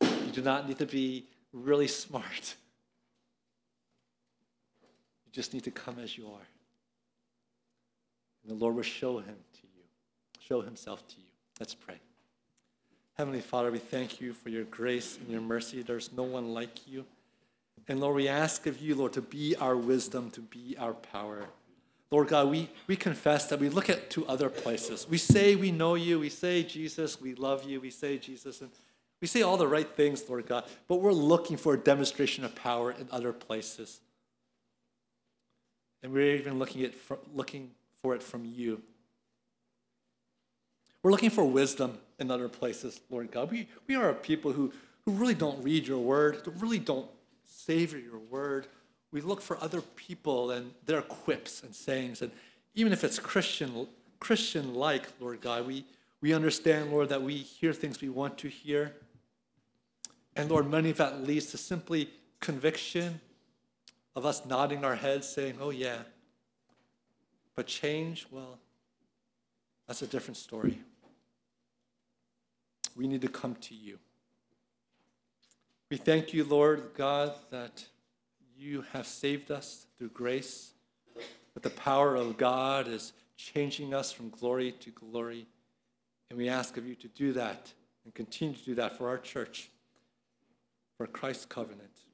You 0.00 0.30
do 0.32 0.42
not 0.42 0.68
need 0.68 0.78
to 0.78 0.86
be 0.86 1.26
really 1.52 1.88
smart. 1.88 2.54
You 5.26 5.32
just 5.32 5.54
need 5.54 5.64
to 5.64 5.70
come 5.70 5.98
as 5.98 6.16
you 6.16 6.26
are. 6.26 6.46
And 8.42 8.50
the 8.50 8.54
Lord 8.54 8.74
will 8.74 8.82
show 8.82 9.18
him 9.18 9.36
to 9.54 9.60
you, 9.62 9.82
show 10.40 10.60
himself 10.60 11.06
to 11.08 11.16
you. 11.16 11.30
Let's 11.60 11.74
pray. 11.74 12.00
Heavenly 13.16 13.40
Father, 13.40 13.70
we 13.70 13.78
thank 13.78 14.20
you 14.20 14.32
for 14.32 14.48
your 14.48 14.64
grace 14.64 15.18
and 15.18 15.28
your 15.28 15.40
mercy. 15.40 15.82
There's 15.82 16.12
no 16.12 16.22
one 16.22 16.54
like 16.54 16.86
you. 16.86 17.04
And 17.88 18.00
Lord, 18.00 18.16
we 18.16 18.28
ask 18.28 18.66
of 18.66 18.80
you, 18.80 18.94
Lord, 18.94 19.12
to 19.14 19.22
be 19.22 19.56
our 19.56 19.76
wisdom, 19.76 20.30
to 20.32 20.40
be 20.40 20.76
our 20.78 20.94
power. 20.94 21.46
Lord 22.10 22.28
God, 22.28 22.48
we, 22.48 22.70
we 22.86 22.96
confess 22.96 23.48
that 23.48 23.60
we 23.60 23.68
look 23.68 23.90
at 23.90 24.08
to 24.10 24.26
other 24.26 24.48
places. 24.48 25.06
We 25.08 25.18
say 25.18 25.56
we 25.56 25.70
know 25.70 25.94
you. 25.94 26.20
We 26.20 26.30
say, 26.30 26.62
Jesus, 26.62 27.20
we 27.20 27.34
love 27.34 27.64
you. 27.64 27.80
We 27.80 27.90
say, 27.90 28.18
Jesus, 28.18 28.60
and 28.60 28.70
we 29.20 29.26
say 29.26 29.42
all 29.42 29.56
the 29.56 29.68
right 29.68 29.88
things, 29.88 30.24
Lord 30.28 30.46
God, 30.46 30.64
but 30.86 30.96
we're 30.96 31.12
looking 31.12 31.56
for 31.56 31.74
a 31.74 31.78
demonstration 31.78 32.44
of 32.44 32.54
power 32.54 32.92
in 32.92 33.08
other 33.10 33.32
places. 33.32 34.00
And 36.02 36.12
we're 36.12 36.36
even 36.36 36.58
looking, 36.58 36.84
at, 36.84 36.94
looking 37.34 37.70
for 38.00 38.14
it 38.14 38.22
from 38.22 38.44
you. 38.44 38.80
We're 41.02 41.10
looking 41.10 41.30
for 41.30 41.44
wisdom 41.44 41.98
in 42.18 42.30
other 42.30 42.48
places, 42.48 43.00
Lord 43.10 43.30
God. 43.30 43.50
We, 43.50 43.68
we 43.86 43.94
are 43.94 44.10
a 44.10 44.14
people 44.14 44.52
who, 44.52 44.72
who 45.04 45.12
really 45.12 45.34
don't 45.34 45.62
read 45.62 45.86
your 45.86 45.98
word, 45.98 46.40
who 46.44 46.50
really 46.52 46.78
don't 46.78 47.08
savor 47.44 47.98
your 47.98 48.18
word. 48.18 48.66
We 49.10 49.20
look 49.20 49.40
for 49.40 49.62
other 49.62 49.80
people 49.80 50.50
and 50.50 50.72
their 50.86 51.02
quips 51.02 51.62
and 51.62 51.74
sayings. 51.74 52.22
And 52.22 52.30
even 52.74 52.92
if 52.92 53.04
it's 53.04 53.18
Christian, 53.18 53.86
Christian 54.20 54.74
like, 54.74 55.08
Lord 55.20 55.40
God, 55.40 55.66
we, 55.66 55.84
we 56.20 56.34
understand, 56.34 56.90
Lord, 56.90 57.08
that 57.08 57.22
we 57.22 57.36
hear 57.36 57.72
things 57.72 58.00
we 58.00 58.08
want 58.08 58.38
to 58.38 58.48
hear. 58.48 58.94
And 60.38 60.48
Lord, 60.48 60.70
many 60.70 60.90
of 60.90 60.98
that 60.98 61.24
leads 61.24 61.46
to 61.46 61.58
simply 61.58 62.10
conviction 62.38 63.20
of 64.14 64.24
us 64.24 64.46
nodding 64.46 64.84
our 64.84 64.94
heads, 64.94 65.28
saying, 65.28 65.56
oh, 65.60 65.70
yeah. 65.70 65.98
But 67.56 67.66
change, 67.66 68.28
well, 68.30 68.58
that's 69.88 70.00
a 70.00 70.06
different 70.06 70.36
story. 70.36 70.78
We 72.96 73.08
need 73.08 73.20
to 73.22 73.28
come 73.28 73.56
to 73.56 73.74
you. 73.74 73.98
We 75.90 75.96
thank 75.96 76.32
you, 76.32 76.44
Lord 76.44 76.90
God, 76.94 77.34
that 77.50 77.86
you 78.56 78.84
have 78.92 79.08
saved 79.08 79.50
us 79.50 79.86
through 79.98 80.10
grace, 80.10 80.70
that 81.54 81.64
the 81.64 81.70
power 81.70 82.14
of 82.14 82.36
God 82.36 82.86
is 82.86 83.12
changing 83.36 83.92
us 83.92 84.12
from 84.12 84.30
glory 84.30 84.70
to 84.70 84.90
glory. 84.90 85.46
And 86.30 86.38
we 86.38 86.48
ask 86.48 86.76
of 86.76 86.86
you 86.86 86.94
to 86.94 87.08
do 87.08 87.32
that 87.32 87.72
and 88.04 88.14
continue 88.14 88.54
to 88.54 88.64
do 88.64 88.74
that 88.76 88.96
for 88.96 89.08
our 89.08 89.18
church, 89.18 89.70
for 90.98 91.06
Christ's 91.06 91.46
covenant, 91.46 92.04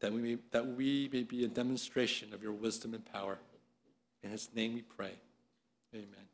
that 0.00 0.12
we, 0.12 0.20
may, 0.20 0.38
that 0.52 0.66
we 0.66 1.08
may 1.12 1.24
be 1.24 1.44
a 1.44 1.48
demonstration 1.48 2.32
of 2.32 2.42
your 2.42 2.52
wisdom 2.52 2.94
and 2.94 3.04
power. 3.04 3.38
In 4.22 4.30
his 4.30 4.50
name 4.54 4.74
we 4.74 4.82
pray. 4.82 5.14
Amen. 5.94 6.27